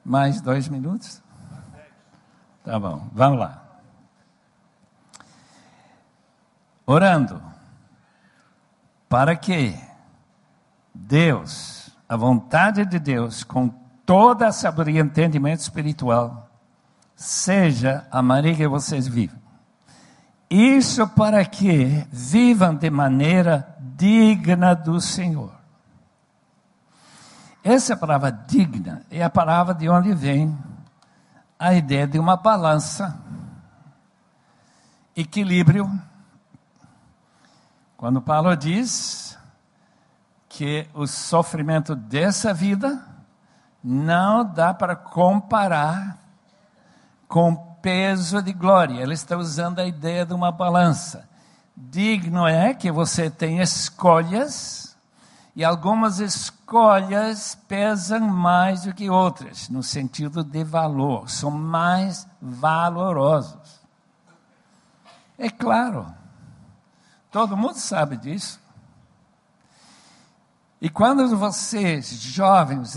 Mais 0.05 0.41
dois 0.41 0.69
minutos? 0.69 1.23
Tá 2.65 2.79
bom, 2.79 3.09
vamos 3.13 3.39
lá. 3.39 3.63
Orando 6.85 7.41
para 9.09 9.35
que 9.37 9.79
Deus, 10.95 11.91
a 12.09 12.17
vontade 12.17 12.85
de 12.85 12.99
Deus, 12.99 13.43
com 13.43 13.69
toda 14.05 14.49
a 14.49 14.53
sabedoria 14.53 15.01
e 15.01 15.05
entendimento 15.05 15.61
espiritual 15.61 16.49
seja 17.15 18.07
a 18.11 18.21
maneira 18.23 18.57
que 18.57 18.69
vocês 18.69 19.07
vivem. 19.07 19.40
Isso 20.51 21.07
para 21.07 21.45
que 21.45 22.05
vivam 22.11 22.75
de 22.75 22.91
maneira 22.91 23.77
digna 23.79 24.75
do 24.75 25.01
Senhor. 25.01 25.53
Essa 27.63 27.97
palavra 27.97 28.33
digna 28.33 29.07
é 29.09 29.23
a 29.23 29.31
palavra 29.31 29.73
de 29.73 29.89
onde 29.89 30.13
vem 30.13 30.59
a 31.57 31.73
ideia 31.73 32.05
de 32.05 32.19
uma 32.19 32.37
balança, 32.37 33.17
equilíbrio. 35.15 35.89
Quando 37.97 38.21
Paulo 38.21 38.57
diz 38.57 39.39
que 40.49 40.89
o 40.93 41.07
sofrimento 41.07 41.95
dessa 41.95 42.53
vida 42.53 43.01
não 43.85 44.45
dá 44.45 44.75
para 44.75 44.97
comparar 44.97 46.19
com 47.29 47.70
peso 47.83 48.43
de 48.43 48.53
glória. 48.53 49.03
Ele 49.03 49.15
está 49.15 49.37
usando 49.37 49.79
a 49.79 49.87
ideia 49.87 50.25
de 50.27 50.33
uma 50.33 50.53
balança. 50.53 51.29
Digno 51.77 52.47
é 52.47 52.75
que 52.75 52.91
você 52.91 53.31
tenha 53.31 53.63
escolhas 53.63 54.91
E 55.55 55.65
algumas 55.65 56.21
escolhas 56.21 57.59
pesam 57.67 58.21
mais 58.21 58.83
do 58.83 58.95
que 58.95 59.11
outras, 59.11 59.69
no 59.69 59.83
sentido 59.83 60.45
de 60.45 60.63
valor, 60.63 61.29
são 61.29 61.51
mais 61.51 62.27
valorosos. 62.41 63.81
É 65.37 65.51
claro, 65.51 66.07
todo 67.31 67.57
mundo 67.57 67.75
sabe 67.75 68.17
disso. 68.17 68.61
E 70.81 70.89
quando 70.89 71.37
vocês, 71.37 72.11
jovens, 72.11 72.97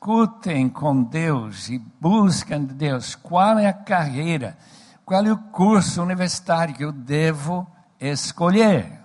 escutem 0.00 0.66
com 0.66 1.02
Deus 1.02 1.68
e 1.68 1.78
buscam 1.78 2.64
de 2.64 2.72
Deus 2.72 3.14
qual 3.14 3.58
é 3.58 3.66
a 3.66 3.72
carreira, 3.72 4.56
qual 5.04 5.26
é 5.26 5.30
o 5.30 5.36
curso 5.36 6.02
universitário 6.02 6.74
que 6.74 6.82
eu 6.82 6.90
devo 6.90 7.70
escolher. 8.00 8.98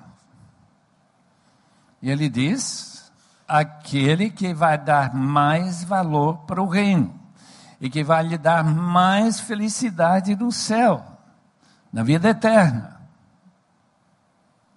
E 2.01 2.09
ele 2.09 2.29
diz: 2.29 3.11
aquele 3.45 4.29
que 4.29 4.53
vai 4.53 4.77
dar 4.77 5.13
mais 5.13 5.83
valor 5.83 6.37
para 6.45 6.61
o 6.61 6.67
reino 6.67 7.13
e 7.81 7.89
que 7.89 8.01
vai 8.01 8.23
lhe 8.23 8.37
dar 8.37 8.63
mais 8.63 9.37
felicidade 9.37 10.33
no 10.33 10.49
céu, 10.49 11.05
na 11.91 12.03
vida 12.03 12.29
eterna. 12.29 13.01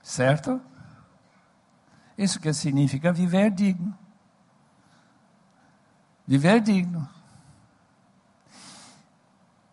Certo? 0.03 0.61
Isso 2.17 2.41
que 2.41 2.53
significa 2.53 3.13
viver 3.13 3.53
digno. 3.53 3.97
Viver 6.29 6.61
digno. 6.61 7.09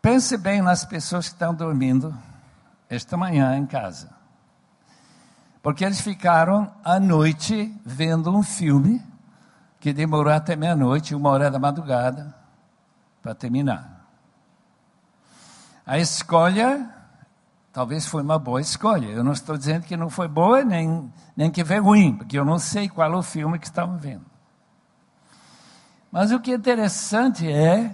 Pense 0.02 0.38
bem 0.38 0.62
nas 0.62 0.86
pessoas 0.86 1.28
que 1.28 1.34
estão 1.34 1.54
dormindo 1.54 2.18
esta 2.90 3.18
manhã 3.18 3.58
em 3.58 3.66
casa. 3.66 4.10
Porque 5.62 5.84
eles 5.84 6.00
ficaram 6.00 6.72
à 6.82 6.98
noite 6.98 7.76
vendo 7.86 8.34
um 8.34 8.42
filme 8.42 9.04
que 9.82 9.92
demorou 9.92 10.32
até 10.32 10.56
meia-noite, 10.56 11.14
uma 11.14 11.30
hora 11.30 11.52
da 11.52 11.60
madrugada, 11.60 12.34
para 13.22 13.36
terminar. 13.36 14.08
A 15.86 16.00
escolha 16.00 16.90
talvez 17.74 18.08
foi 18.08 18.22
uma 18.22 18.40
boa 18.40 18.62
escolha. 18.62 19.08
Eu 19.08 19.26
não 19.26 19.34
estou 19.34 19.58
dizendo 19.58 19.84
que 19.84 19.98
não 19.98 20.10
foi 20.10 20.30
boa, 20.30 20.64
nem, 20.64 21.12
nem 21.36 21.52
que 21.52 21.66
foi 21.66 21.80
ruim, 21.80 22.16
porque 22.16 22.40
eu 22.40 22.46
não 22.46 22.58
sei 22.58 22.88
qual 22.88 23.12
é 23.12 23.18
o 23.18 23.22
filme 23.22 23.60
que 23.60 23.66
estavam 23.66 23.98
vendo. 23.98 24.35
Mas 26.16 26.32
o 26.32 26.40
que 26.40 26.52
é 26.52 26.56
interessante 26.56 27.46
é 27.46 27.94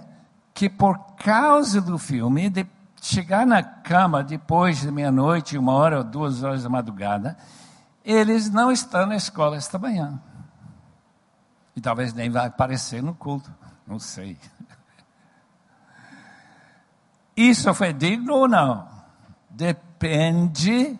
que 0.54 0.70
por 0.70 0.96
causa 1.16 1.80
do 1.80 1.98
filme, 1.98 2.48
de 2.48 2.64
chegar 3.00 3.44
na 3.44 3.64
cama 3.64 4.22
depois 4.22 4.80
de 4.80 4.92
meia-noite, 4.92 5.58
uma 5.58 5.72
hora 5.72 5.98
ou 5.98 6.04
duas 6.04 6.44
horas 6.44 6.62
da 6.62 6.68
madrugada, 6.68 7.36
eles 8.04 8.48
não 8.48 8.70
estão 8.70 9.06
na 9.06 9.16
escola 9.16 9.56
esta 9.56 9.76
manhã. 9.76 10.22
E 11.74 11.80
talvez 11.80 12.14
nem 12.14 12.30
vai 12.30 12.46
aparecer 12.46 13.02
no 13.02 13.12
culto, 13.12 13.52
não 13.84 13.98
sei. 13.98 14.38
Isso 17.36 17.74
foi 17.74 17.92
digno 17.92 18.34
ou 18.34 18.46
não? 18.46 18.88
Depende 19.50 20.96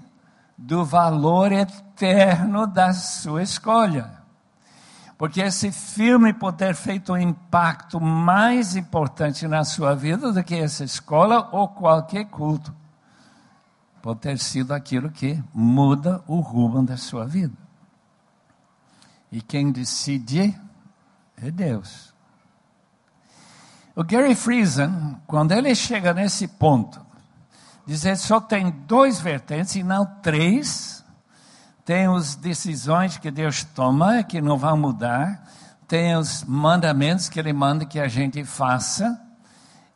do 0.59 0.85
valor 0.85 1.53
eterno 1.53 2.67
da 2.67 2.93
sua 2.93 3.45
escolha. 3.45 4.22
Porque 5.23 5.41
esse 5.41 5.71
filme 5.71 6.33
pode 6.33 6.57
ter 6.57 6.75
feito 6.75 7.13
um 7.13 7.17
impacto 7.17 8.01
mais 8.01 8.75
importante 8.75 9.47
na 9.47 9.63
sua 9.63 9.95
vida 9.95 10.33
do 10.33 10.43
que 10.43 10.57
essa 10.57 10.83
escola 10.83 11.49
ou 11.53 11.69
qualquer 11.69 12.25
culto 12.25 12.75
pode 14.03 14.19
ter 14.19 14.37
sido 14.37 14.75
aquilo 14.75 15.13
que 15.13 15.41
muda 15.55 16.21
o 16.27 16.41
rumo 16.41 16.85
da 16.85 16.97
sua 16.97 17.25
vida. 17.25 17.57
E 19.31 19.41
quem 19.41 19.71
decide 19.71 20.59
é 21.37 21.53
Deus. 21.53 22.13
O 23.95 24.03
Gary 24.03 24.35
Friesen, 24.35 25.21
quando 25.25 25.53
ele 25.53 25.73
chega 25.77 26.13
nesse 26.13 26.49
ponto, 26.49 27.01
diz 27.87 28.03
que 28.03 28.17
só 28.17 28.41
tem 28.41 28.73
dois 28.89 29.21
vertentes 29.21 29.77
e 29.77 29.85
não 29.85 30.05
três. 30.05 31.02
Tem 31.85 32.07
as 32.07 32.37
decisões 32.37 33.19
que 33.19 33.31
Deus 33.31 33.65
toma, 33.65 34.23
que 34.23 34.41
não 34.41 34.57
vão 34.57 34.77
mudar. 34.77 35.49
Tem 35.89 36.17
os 36.17 36.45
mandamentos 36.45 37.29
que 37.29 37.39
Ele 37.39 37.53
manda 37.53 37.85
que 37.85 37.99
a 37.99 38.09
gente 38.09 38.45
faça. 38.45 39.21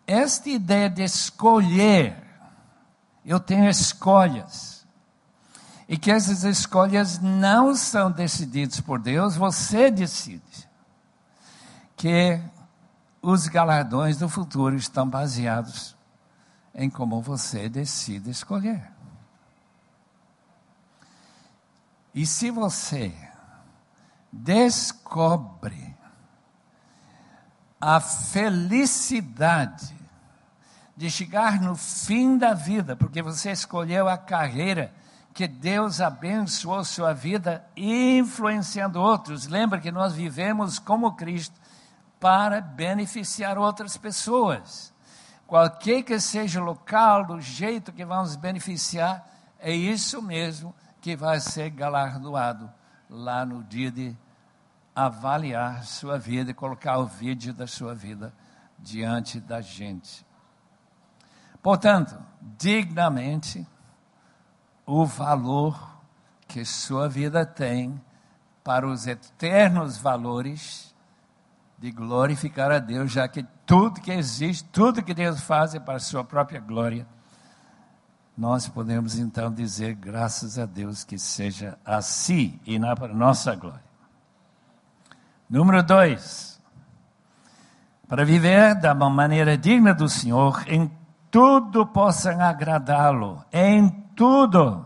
Esta 0.07 0.49
ideia 0.49 0.91
de 0.91 1.03
escolher 1.03 2.27
eu 3.27 3.41
tenho 3.41 3.69
escolhas. 3.69 4.87
E 5.89 5.99
que 5.99 6.11
essas 6.11 6.45
escolhas 6.45 7.19
não 7.19 7.75
são 7.75 8.11
decididas 8.11 8.81
por 8.81 9.01
Deus, 9.01 9.37
você 9.37 9.91
decide. 9.91 10.69
Que 11.97 12.41
os 13.21 13.49
galardões 13.49 14.17
do 14.17 14.29
futuro 14.29 14.77
estão 14.77 15.09
baseados 15.09 15.97
em 16.73 16.89
como 16.89 17.21
você 17.21 17.69
decide 17.69 18.31
escolher. 18.31 18.96
E 22.17 22.25
se 22.25 22.51
você 22.51 23.15
descobre 24.33 25.95
a 27.79 28.01
felicidade 28.01 29.95
de 30.97 31.11
chegar 31.11 31.61
no 31.61 31.77
fim 31.77 32.39
da 32.39 32.55
vida, 32.55 32.97
porque 32.97 33.21
você 33.21 33.51
escolheu 33.51 34.09
a 34.09 34.17
carreira 34.17 34.95
que 35.35 35.47
Deus 35.47 36.01
abençoou 36.01 36.83
sua 36.87 37.13
vida, 37.13 37.63
influenciando 37.77 38.99
outros. 38.99 39.47
Lembra 39.47 39.79
que 39.79 39.93
nós 39.93 40.15
vivemos 40.15 40.79
como 40.79 41.17
Cristo 41.17 41.61
para 42.19 42.63
beneficiar 42.63 43.59
outras 43.59 43.99
pessoas. 43.99 44.91
Qualquer 45.47 46.03
que 46.03 46.19
seja 46.19 46.63
o 46.63 46.65
local, 46.65 47.27
do 47.27 47.43
jeito 47.43 47.93
que 47.93 48.07
vamos 48.07 48.37
beneficiar, 48.37 49.31
é 49.61 49.71
isso 49.71 50.23
mesmo 50.23 50.75
que 51.07 51.15
vai 51.15 51.39
ser 51.39 51.71
galardoado 51.71 52.69
lá 53.09 53.47
no 53.47 53.63
dia 53.63 53.93
de 53.93 54.19
avaliar 54.93 55.85
sua 55.85 56.19
vida 56.19 56.51
e 56.51 56.55
colocar 56.55 56.99
o 56.99 57.07
vídeo 57.07 57.55
da 57.55 57.65
sua 57.65 57.95
vida 57.95 58.35
diante 58.77 59.39
da 59.39 59.61
gente. 59.61 60.27
Portanto, 61.63 62.21
dignamente, 62.59 63.65
o 64.85 65.07
valor 65.07 65.79
que 66.49 66.65
sua 66.65 67.09
vida 67.09 67.47
tem 67.47 68.03
para 68.65 68.85
os 68.85 69.07
eternos 69.07 69.99
valores 69.99 70.93
de 71.79 71.93
glorificar 71.93 72.73
a 72.73 72.81
Deus, 72.81 73.13
já 73.13 73.29
que 73.29 73.47
tudo 73.65 74.01
que 74.01 74.11
existe, 74.11 74.65
tudo 74.71 75.05
que 75.05 75.15
Deus 75.15 75.41
faz 75.41 75.73
é 75.73 75.79
para 75.79 75.99
a 75.99 76.01
sua 76.01 76.25
própria 76.25 76.59
glória. 76.59 77.07
Nós 78.37 78.69
podemos 78.69 79.19
então 79.19 79.51
dizer, 79.51 79.95
graças 79.95 80.59
a 80.59 80.67
Deus, 80.67 81.05
que 81.05 81.19
seja 81.19 81.79
assim 81.85 82.61
e 82.67 82.79
para 82.79 83.15
nossa 83.15 83.55
glória. 83.55 83.87
Número 85.49 85.83
dois, 85.83 86.61
para 88.07 88.25
viver 88.25 88.75
da 88.75 88.95
maneira 88.95 89.57
digna 89.57 89.95
do 89.95 90.09
Senhor, 90.09 90.65
em 90.67 90.91
tudo 91.31 91.87
possam 91.87 92.41
agradá-lo, 92.41 93.43
em 93.51 93.89
tudo. 94.15 94.85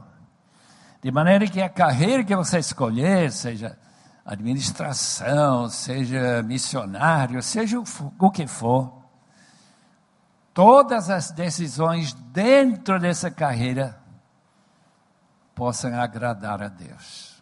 De 1.02 1.10
maneira 1.10 1.46
que 1.48 1.60
a 1.60 1.68
carreira 1.68 2.22
que 2.22 2.36
você 2.36 2.58
escolher, 2.58 3.32
seja 3.32 3.76
administração, 4.24 5.68
seja 5.68 6.42
missionário, 6.42 7.42
seja 7.42 7.80
o 7.80 8.30
que 8.30 8.46
for, 8.46 8.99
todas 10.54 11.10
as 11.10 11.30
decisões 11.30 12.12
dentro 12.12 12.98
dessa 12.98 13.30
carreira 13.30 14.00
possam 15.54 15.98
agradar 16.00 16.62
a 16.62 16.68
Deus. 16.68 17.40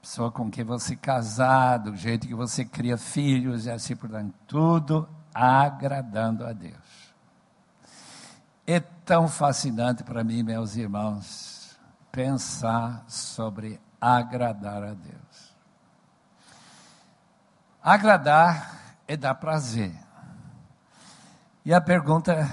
Pessoa 0.00 0.30
com 0.32 0.50
quem 0.50 0.64
você 0.64 0.96
casar, 0.96 1.78
do 1.78 1.94
jeito 1.94 2.26
que 2.26 2.34
você 2.34 2.64
cria 2.64 2.96
filhos 2.96 3.66
e 3.66 3.70
assim 3.70 3.94
por 3.94 4.08
diante, 4.08 4.34
tudo 4.46 5.08
agradando 5.34 6.46
a 6.46 6.52
Deus. 6.52 7.14
É 8.66 8.80
tão 8.80 9.28
fascinante 9.28 10.02
para 10.02 10.24
mim, 10.24 10.42
meus 10.42 10.76
irmãos, 10.76 11.78
pensar 12.10 13.04
sobre 13.06 13.80
agradar 14.00 14.82
a 14.82 14.94
Deus. 14.94 15.54
Agradar 17.82 18.96
é 19.06 19.16
dar 19.16 19.34
prazer. 19.34 19.92
E 21.64 21.74
a 21.74 21.80
pergunta 21.80 22.48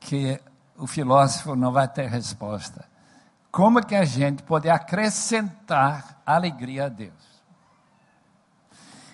que 0.00 0.40
o 0.76 0.86
filósofo 0.86 1.54
não 1.54 1.70
vai 1.70 1.86
ter 1.86 2.08
resposta: 2.08 2.84
como 3.50 3.84
que 3.84 3.94
a 3.94 4.04
gente 4.04 4.42
pode 4.42 4.68
acrescentar 4.68 6.20
alegria 6.26 6.86
a 6.86 6.88
Deus? 6.88 7.28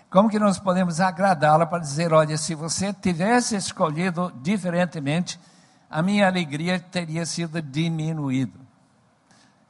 Como 0.09 0.30
que 0.30 0.38
nós 0.38 0.61
podemos 0.61 1.00
agradá-la 1.00 1.66
para 1.66 1.80
dizer, 1.80 2.12
olha, 2.12 2.38
se 2.38 2.55
você 2.55 2.92
tivesse 2.92 3.57
escolhido 3.57 4.32
diferentemente, 4.40 5.40
a 5.90 6.00
minha 6.02 6.26
alegria 6.26 6.78
teria 6.78 7.26
sido 7.26 7.61
diminuída. 7.61 8.61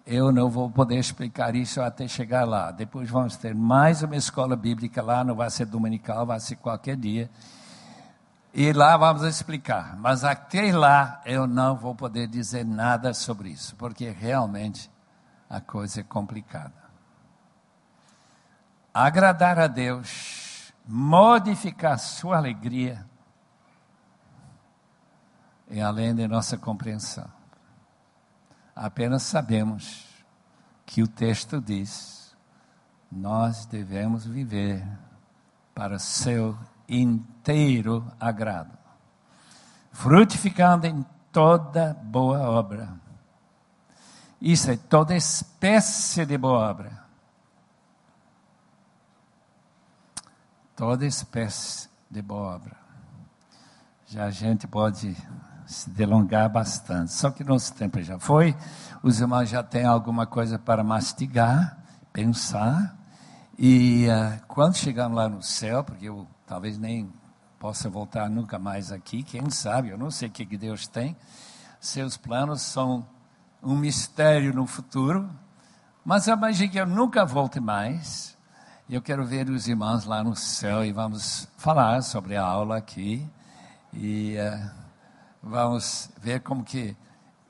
eu 0.07 0.31
não 0.31 0.51
vou 0.51 0.71
poder 0.71 0.99
explicar 0.99 1.57
isso 1.57 1.81
até 1.81 2.07
chegar 2.07 2.47
lá. 2.47 2.71
Depois 2.71 3.09
vamos 3.09 3.39
ter 3.39 3.55
mais 3.55 4.03
uma 4.03 4.17
escola 4.17 4.55
bíblica 4.55 5.03
lá, 5.03 5.25
não 5.25 5.35
vai 5.35 5.49
ser 5.49 5.65
dominical, 5.65 6.27
vai 6.27 6.39
ser 6.39 6.57
qualquer 6.57 6.97
dia. 6.97 7.31
E 8.57 8.73
lá 8.73 8.97
vamos 8.97 9.25
explicar. 9.25 9.97
Mas 9.97 10.23
até 10.23 10.73
lá 10.73 11.21
eu 11.27 11.45
não 11.45 11.75
vou 11.75 11.93
poder 11.93 12.29
dizer 12.29 12.65
nada 12.65 13.13
sobre 13.13 13.49
isso, 13.49 13.75
porque 13.75 14.09
realmente 14.11 14.89
a 15.51 15.61
coisa 15.61 16.01
é 16.01 16.05
complicada. 16.05 16.85
Agradar 18.95 19.59
a 19.59 19.67
Deus, 19.67 20.73
modificar 20.87 21.99
sua 21.99 22.37
alegria, 22.37 23.05
é 25.69 25.83
além 25.83 26.15
de 26.15 26.29
nossa 26.29 26.57
compreensão. 26.57 27.29
Apenas 28.77 29.25
sabemos 29.25 30.07
que 30.87 31.03
o 31.03 31.09
texto 31.09 31.61
diz: 31.61 32.37
nós 33.11 33.67
devemos 33.67 34.25
viver 34.25 34.87
para 35.75 35.99
seu 35.99 36.57
inteiro 37.45 38.11
agrado, 38.19 38.73
frutificando 39.93 40.87
em 40.87 41.05
toda 41.31 41.93
boa 42.03 42.41
obra. 42.49 42.89
Isso 44.41 44.71
é 44.71 44.77
toda 44.77 45.15
espécie 45.15 46.25
de 46.25 46.39
boa 46.39 46.71
obra. 46.71 47.05
Toda 50.75 51.05
espécie 51.05 51.89
de 52.11 52.23
boa 52.23 52.57
obra. 52.57 52.77
Já 54.07 54.25
a 54.25 54.31
gente 54.31 54.67
pode 54.67 55.15
se 55.67 55.91
delongar 55.91 56.49
bastante. 56.51 57.13
Só 57.13 57.31
que 57.31 57.45
nosso 57.45 57.75
tempo 57.75 58.03
já 58.03 58.19
foi, 58.19 58.57
os 59.03 59.21
irmãos 59.21 59.51
já 59.51 59.63
têm 59.63 59.85
alguma 59.85 60.27
coisa 60.27 60.59
para 60.59 60.83
mastigar, 60.83 61.79
pensar, 62.13 62.97
e 63.59 64.07
uh, 64.09 64.43
quando 64.49 64.77
chegamos 64.77 65.17
lá 65.17 65.29
no 65.29 65.43
céu, 65.43 65.85
porque 65.85 66.09
eu 66.09 66.27
talvez 66.47 66.77
nem 66.77 67.13
possa 67.65 67.89
voltar 67.89 68.29
nunca 68.29 68.59
mais 68.59 68.93
aqui, 68.93 69.23
quem 69.23 69.49
sabe, 69.49 69.89
eu 69.89 69.97
não 69.97 70.11
sei 70.11 70.29
o 70.29 70.31
que, 70.31 70.45
Deus 70.45 70.87
tem, 70.87 71.17
seus 71.81 72.15
planos 72.15 72.61
são 72.61 73.07
um 73.63 73.75
mistério 73.75 74.53
no 74.53 74.67
futuro, 74.67 75.31
mas 76.05 76.27
imagino 76.27 76.71
que 76.71 76.79
eu 76.79 76.85
nunca 76.85 77.25
volte 77.25 77.61
mais. 77.61 78.37
Eu 78.87 79.01
quero 79.01 79.25
ver 79.25 79.49
os 79.49 79.67
irmãos 79.67 80.05
lá 80.05 80.23
no 80.23 80.37
céu 80.37 80.85
e 80.85 80.93
vamos 80.93 81.49
falar 81.57 82.03
sobre 82.03 82.37
a 82.37 82.45
aula 82.45 82.77
aqui. 82.77 83.27
E 83.95 84.37
uh, 84.37 84.71
Vamos 85.43 86.11
ver 86.21 86.41
como 86.41 86.63
que 86.63 86.95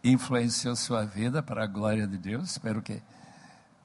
influenciou 0.05 0.77
sua 0.77 1.05
vida 1.05 1.43
para 1.43 1.65
a 1.65 1.67
glória 1.67 2.07
de 2.07 2.17
Deus. 2.17 2.53
Espero 2.53 2.81
que, 2.81 3.03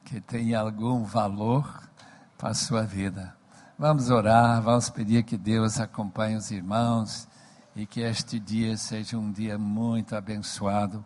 que 0.06 0.22
tenha 0.22 0.60
algum 0.60 1.04
valor 1.06 1.90
para 2.38 2.50
a 2.50 2.54
sua 2.54 2.84
vida. 2.84 3.39
Vamos 3.82 4.10
orar, 4.10 4.62
vamos 4.62 4.90
pedir 4.90 5.24
que 5.24 5.38
Deus 5.38 5.80
acompanhe 5.80 6.36
os 6.36 6.52
irmãos 6.52 7.30
e 7.74 7.86
que 7.86 8.02
este 8.02 8.38
dia 8.38 8.76
seja 8.76 9.18
um 9.18 9.32
dia 9.32 9.58
muito 9.58 10.18
abençoado, 10.18 11.02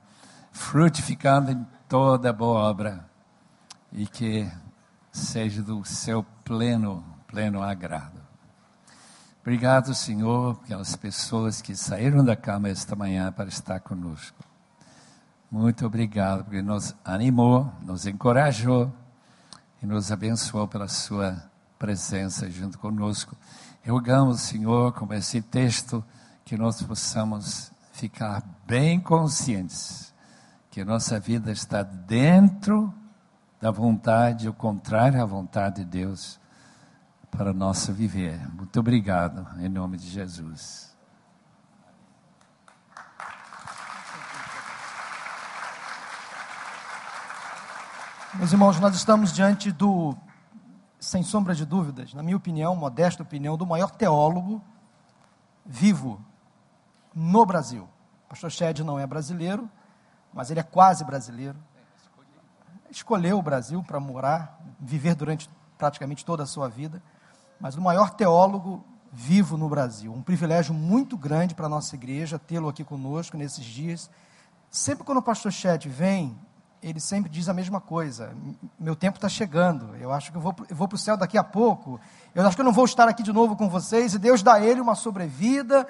frutificando 0.52 1.52
em 1.52 1.68
toda 1.88 2.34
boa 2.34 2.62
obra 2.62 3.08
e 3.92 4.08
que 4.08 4.52
seja 5.12 5.62
do 5.62 5.86
seu 5.86 6.24
pleno, 6.44 7.06
pleno 7.28 7.62
agrado. 7.62 8.20
Obrigado, 9.44 9.94
Senhor, 9.94 10.58
pelas 10.68 10.96
pessoas 10.96 11.62
que 11.62 11.76
saíram 11.76 12.26
da 12.26 12.36
cama 12.36 12.70
esta 12.70 12.96
manhã 12.96 13.32
para 13.32 13.50
estar 13.50 13.82
conosco. 13.82 14.44
Muito 15.52 15.86
obrigado, 15.86 16.46
porque 16.46 16.64
nos 16.64 16.96
animou, 17.06 17.72
nos 17.84 18.08
encorajou 18.08 18.92
e 19.80 19.86
nos 19.86 20.12
abençoou 20.12 20.68
pela 20.68 20.88
Sua 20.88 21.53
presença 21.84 22.50
junto 22.50 22.80
conosco. 22.80 23.36
Rogamos, 23.86 24.40
Senhor, 24.40 24.94
com 24.94 25.14
esse 25.14 25.42
texto, 25.42 26.02
que 26.46 26.56
nós 26.56 26.82
possamos 26.82 27.74
ficar 27.92 28.42
bem 28.66 29.02
conscientes 29.02 30.14
que 30.72 30.82
nossa 30.86 31.20
vida 31.20 31.52
está 31.52 31.84
dentro 31.84 32.94
da 33.60 33.70
vontade, 33.70 34.48
o 34.48 34.54
contrário 34.54 35.22
à 35.22 35.26
vontade 35.26 35.84
de 35.84 35.86
Deus 35.86 36.40
para 37.30 37.52
nosso 37.52 37.92
viver. 37.92 38.40
Muito 38.54 38.80
obrigado, 38.80 39.46
em 39.60 39.68
nome 39.68 39.98
de 39.98 40.10
Jesus. 40.10 40.96
Meus 48.36 48.54
irmãos, 48.54 48.80
nós 48.80 48.96
estamos 48.96 49.34
diante 49.34 49.70
do, 49.70 50.18
sem 51.14 51.24
sombra 51.24 51.56
de 51.56 51.66
dúvidas, 51.66 52.14
na 52.14 52.24
minha 52.24 52.38
opinião, 52.38 52.76
modesta 52.76 53.24
opinião, 53.24 53.56
do 53.56 53.66
maior 53.66 53.92
teólogo 53.92 54.62
vivo 55.66 56.20
no 57.14 57.46
Brasil. 57.46 57.88
O 58.26 58.30
pastor 58.30 58.52
Shed 58.52 58.84
não 58.84 59.00
é 59.00 59.06
brasileiro, 59.06 59.70
mas 60.34 60.50
ele 60.50 60.60
é 60.60 60.64
quase 60.64 61.04
brasileiro. 61.04 61.58
Escolheu 62.90 63.38
o 63.38 63.42
Brasil 63.42 63.82
para 63.84 64.00
morar, 64.00 64.60
viver 64.80 65.16
durante 65.16 65.50
praticamente 65.78 66.26
toda 66.26 66.44
a 66.44 66.46
sua 66.46 66.68
vida 66.68 67.02
mas 67.64 67.76
o 67.76 67.82
maior 67.82 68.10
teólogo 68.10 68.84
vivo 69.10 69.58
no 69.58 69.70
Brasil. 69.70 70.12
Um 70.12 70.22
privilégio 70.22 70.74
muito 70.74 71.16
grande 71.16 71.56
para 71.56 71.68
a 71.68 71.70
nossa 71.70 71.96
igreja 71.96 72.38
tê-lo 72.38 72.68
aqui 72.68 72.84
conosco 72.84 73.38
nesses 73.38 73.64
dias. 73.64 74.12
Sempre 74.70 75.06
quando 75.06 75.20
o 75.20 75.24
pastor 75.24 75.50
Chet 75.50 75.88
vem, 75.88 76.38
ele 76.84 77.00
sempre 77.00 77.32
diz 77.32 77.48
a 77.48 77.54
mesma 77.54 77.80
coisa: 77.80 78.36
meu 78.78 78.96
tempo 78.96 79.18
está 79.18 79.30
chegando, 79.30 79.96
eu 79.96 80.12
acho 80.12 80.32
que 80.32 80.38
eu 80.38 80.42
vou, 80.42 80.54
para 80.54 80.96
o 80.96 80.98
céu 80.98 81.16
daqui 81.16 81.38
a 81.38 81.44
pouco, 81.44 82.00
eu 82.36 82.46
acho 82.46 82.56
que 82.56 82.62
eu 82.62 82.66
não 82.66 82.74
vou 82.74 82.86
estar 82.86 83.08
aqui 83.08 83.24
de 83.24 83.32
novo 83.32 83.56
com 83.56 83.70
vocês, 83.70 84.14
e 84.14 84.20
Deus 84.20 84.44
dá 84.44 84.56
a 84.56 84.62
ele 84.64 84.82
uma 84.82 84.94
sobrevida, 84.94 85.88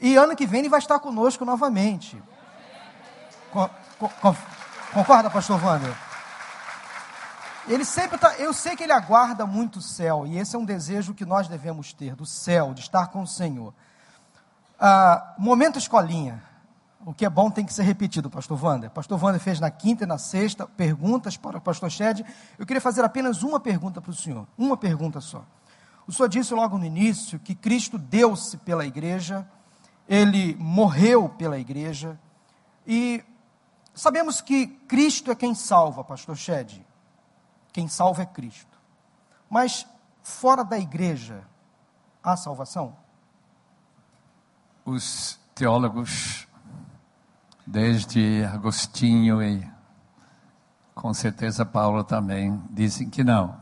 e 0.00 0.16
ano 0.16 0.36
que 0.36 0.46
vem 0.46 0.60
ele 0.60 0.68
vai 0.68 0.78
estar 0.78 0.98
conosco 0.98 1.44
novamente. 1.44 2.22
concorda, 4.92 5.30
pastor 5.30 5.62
Wander? 5.64 5.96
Ele 7.66 7.84
sempre 7.84 8.16
está, 8.16 8.34
eu 8.36 8.52
sei 8.52 8.76
que 8.76 8.82
ele 8.82 8.92
aguarda 8.92 9.46
muito 9.46 9.78
o 9.78 9.82
céu, 9.82 10.26
e 10.26 10.36
esse 10.36 10.54
é 10.54 10.58
um 10.58 10.64
desejo 10.66 11.14
que 11.14 11.24
nós 11.24 11.48
devemos 11.48 11.94
ter, 11.94 12.14
do 12.14 12.26
céu, 12.26 12.74
de 12.74 12.80
estar 12.80 13.06
com 13.06 13.22
o 13.22 13.26
Senhor. 13.26 13.72
Ah, 14.78 15.34
momento 15.38 15.78
escolinha. 15.78 16.42
O 17.06 17.12
que 17.12 17.26
é 17.26 17.30
bom 17.30 17.50
tem 17.50 17.66
que 17.66 17.74
ser 17.74 17.82
repetido, 17.82 18.30
pastor 18.30 18.62
Wander. 18.62 18.90
Pastor 18.90 19.22
Wander 19.22 19.40
fez 19.40 19.60
na 19.60 19.70
quinta 19.70 20.04
e 20.04 20.06
na 20.06 20.16
sexta 20.16 20.66
perguntas 20.66 21.36
para 21.36 21.58
o 21.58 21.60
pastor 21.60 21.90
Shed. 21.90 22.24
Eu 22.58 22.64
queria 22.64 22.80
fazer 22.80 23.04
apenas 23.04 23.42
uma 23.42 23.60
pergunta 23.60 24.00
para 24.00 24.10
o 24.10 24.14
senhor. 24.14 24.46
Uma 24.56 24.76
pergunta 24.76 25.20
só. 25.20 25.44
O 26.06 26.12
senhor 26.12 26.28
disse 26.28 26.54
logo 26.54 26.78
no 26.78 26.84
início 26.84 27.38
que 27.38 27.54
Cristo 27.54 27.98
deu-se 27.98 28.56
pela 28.58 28.86
igreja, 28.86 29.46
ele 30.08 30.54
morreu 30.56 31.28
pela 31.28 31.58
igreja, 31.58 32.18
e 32.86 33.22
sabemos 33.94 34.40
que 34.40 34.66
Cristo 34.66 35.30
é 35.30 35.34
quem 35.34 35.54
salva, 35.54 36.04
pastor 36.04 36.36
Shed. 36.36 36.84
Quem 37.72 37.88
salva 37.88 38.22
é 38.22 38.26
Cristo. 38.26 38.78
Mas 39.48 39.86
fora 40.22 40.62
da 40.64 40.78
igreja, 40.78 41.44
há 42.22 42.36
salvação? 42.36 42.96
Os 44.84 45.38
teólogos, 45.54 46.46
desde 47.66 48.44
Agostinho 48.44 49.42
e 49.42 49.66
com 50.94 51.12
certeza 51.12 51.66
Paulo 51.66 52.04
também, 52.04 52.62
dizem 52.70 53.10
que 53.10 53.24
não. 53.24 53.56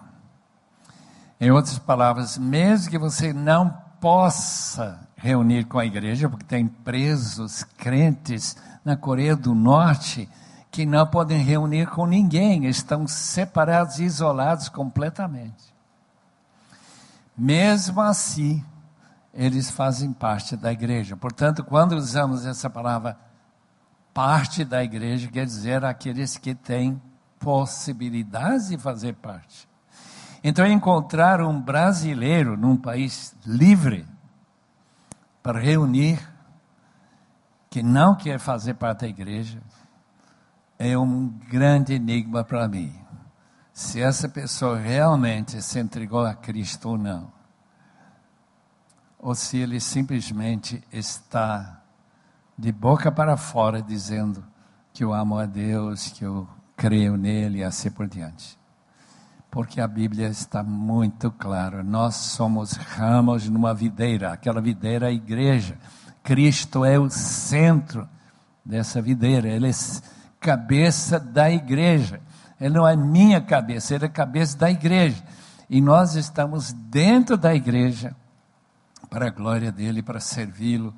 Em 1.40 1.50
outras 1.50 1.78
palavras, 1.78 2.38
mesmo 2.38 2.90
que 2.90 2.98
você 2.98 3.32
não 3.32 3.70
possa 4.00 5.08
reunir 5.16 5.64
com 5.64 5.78
a 5.78 5.86
igreja, 5.86 6.28
porque 6.28 6.44
tem 6.44 6.66
presos 6.66 7.64
crentes 7.76 8.56
na 8.84 8.96
Coreia 8.96 9.34
do 9.34 9.54
Norte, 9.54 10.28
que 10.70 10.86
não 10.86 11.06
podem 11.06 11.42
reunir 11.42 11.86
com 11.88 12.06
ninguém, 12.06 12.66
estão 12.66 13.06
separados 13.06 13.98
isolados 13.98 14.68
completamente. 14.68 15.72
Mesmo 17.36 18.00
assim, 18.00 18.64
eles 19.32 19.70
fazem 19.70 20.12
parte 20.12 20.56
da 20.56 20.72
igreja. 20.72 21.16
Portanto, 21.16 21.64
quando 21.64 21.92
usamos 21.92 22.44
essa 22.46 22.68
palavra 22.68 23.16
parte 24.12 24.64
da 24.64 24.82
igreja, 24.82 25.30
quer 25.30 25.46
dizer 25.46 25.84
aqueles 25.84 26.36
que 26.36 26.54
têm 26.54 27.00
possibilidade 27.38 28.68
de 28.68 28.78
fazer 28.78 29.14
parte. 29.14 29.68
Então, 30.44 30.66
encontrar 30.66 31.40
um 31.40 31.60
brasileiro 31.60 32.56
num 32.56 32.76
país 32.76 33.34
livre 33.46 34.06
para 35.42 35.58
reunir 35.58 36.20
que 37.70 37.82
não 37.82 38.14
quer 38.14 38.38
fazer 38.38 38.74
parte 38.74 39.00
da 39.00 39.08
igreja, 39.08 39.62
é 40.78 40.98
um 40.98 41.28
grande 41.48 41.94
enigma 41.94 42.44
para 42.44 42.68
mim. 42.68 42.92
Se 43.72 44.02
essa 44.02 44.28
pessoa 44.28 44.78
realmente 44.78 45.62
se 45.62 45.78
entregou 45.78 46.26
a 46.26 46.34
Cristo 46.34 46.90
ou 46.90 46.98
não. 46.98 47.32
Ou 49.18 49.34
se 49.34 49.56
ele 49.56 49.80
simplesmente 49.80 50.82
está 50.92 51.81
de 52.62 52.70
boca 52.70 53.10
para 53.10 53.36
fora 53.36 53.82
dizendo 53.82 54.44
que 54.92 55.02
eu 55.02 55.12
amo 55.12 55.36
a 55.36 55.46
Deus, 55.46 56.10
que 56.10 56.24
eu 56.24 56.48
creio 56.76 57.16
nele 57.16 57.58
e 57.58 57.64
assim 57.64 57.90
por 57.90 58.06
diante. 58.06 58.56
Porque 59.50 59.80
a 59.80 59.88
Bíblia 59.88 60.28
está 60.28 60.62
muito 60.62 61.28
clara, 61.32 61.82
nós 61.82 62.14
somos 62.14 62.74
ramos 62.74 63.48
numa 63.48 63.74
videira, 63.74 64.32
aquela 64.32 64.60
videira 64.60 65.06
é 65.06 65.08
a 65.08 65.12
igreja. 65.12 65.76
Cristo 66.22 66.84
é 66.84 66.96
o 67.00 67.10
centro 67.10 68.08
dessa 68.64 69.02
videira, 69.02 69.48
ele 69.48 69.68
é 69.68 69.72
cabeça 70.38 71.18
da 71.18 71.50
igreja. 71.50 72.20
Ele 72.60 72.74
não 72.74 72.86
é 72.86 72.94
minha 72.94 73.40
cabeça, 73.40 73.92
ele 73.92 74.04
é 74.04 74.08
cabeça 74.08 74.56
da 74.56 74.70
igreja. 74.70 75.20
E 75.68 75.80
nós 75.80 76.14
estamos 76.14 76.72
dentro 76.72 77.36
da 77.36 77.52
igreja 77.56 78.14
para 79.10 79.26
a 79.26 79.30
glória 79.30 79.72
dele, 79.72 80.00
para 80.00 80.20
servi-lo 80.20 80.94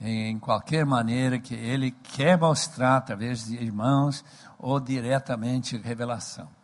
em 0.00 0.38
qualquer 0.38 0.84
maneira 0.84 1.38
que 1.38 1.54
ele 1.54 1.90
quer 1.90 2.38
mostrar 2.38 2.96
através 2.96 3.46
de 3.46 3.56
irmãos 3.56 4.24
ou 4.58 4.78
diretamente 4.78 5.76
revelação. 5.76 6.55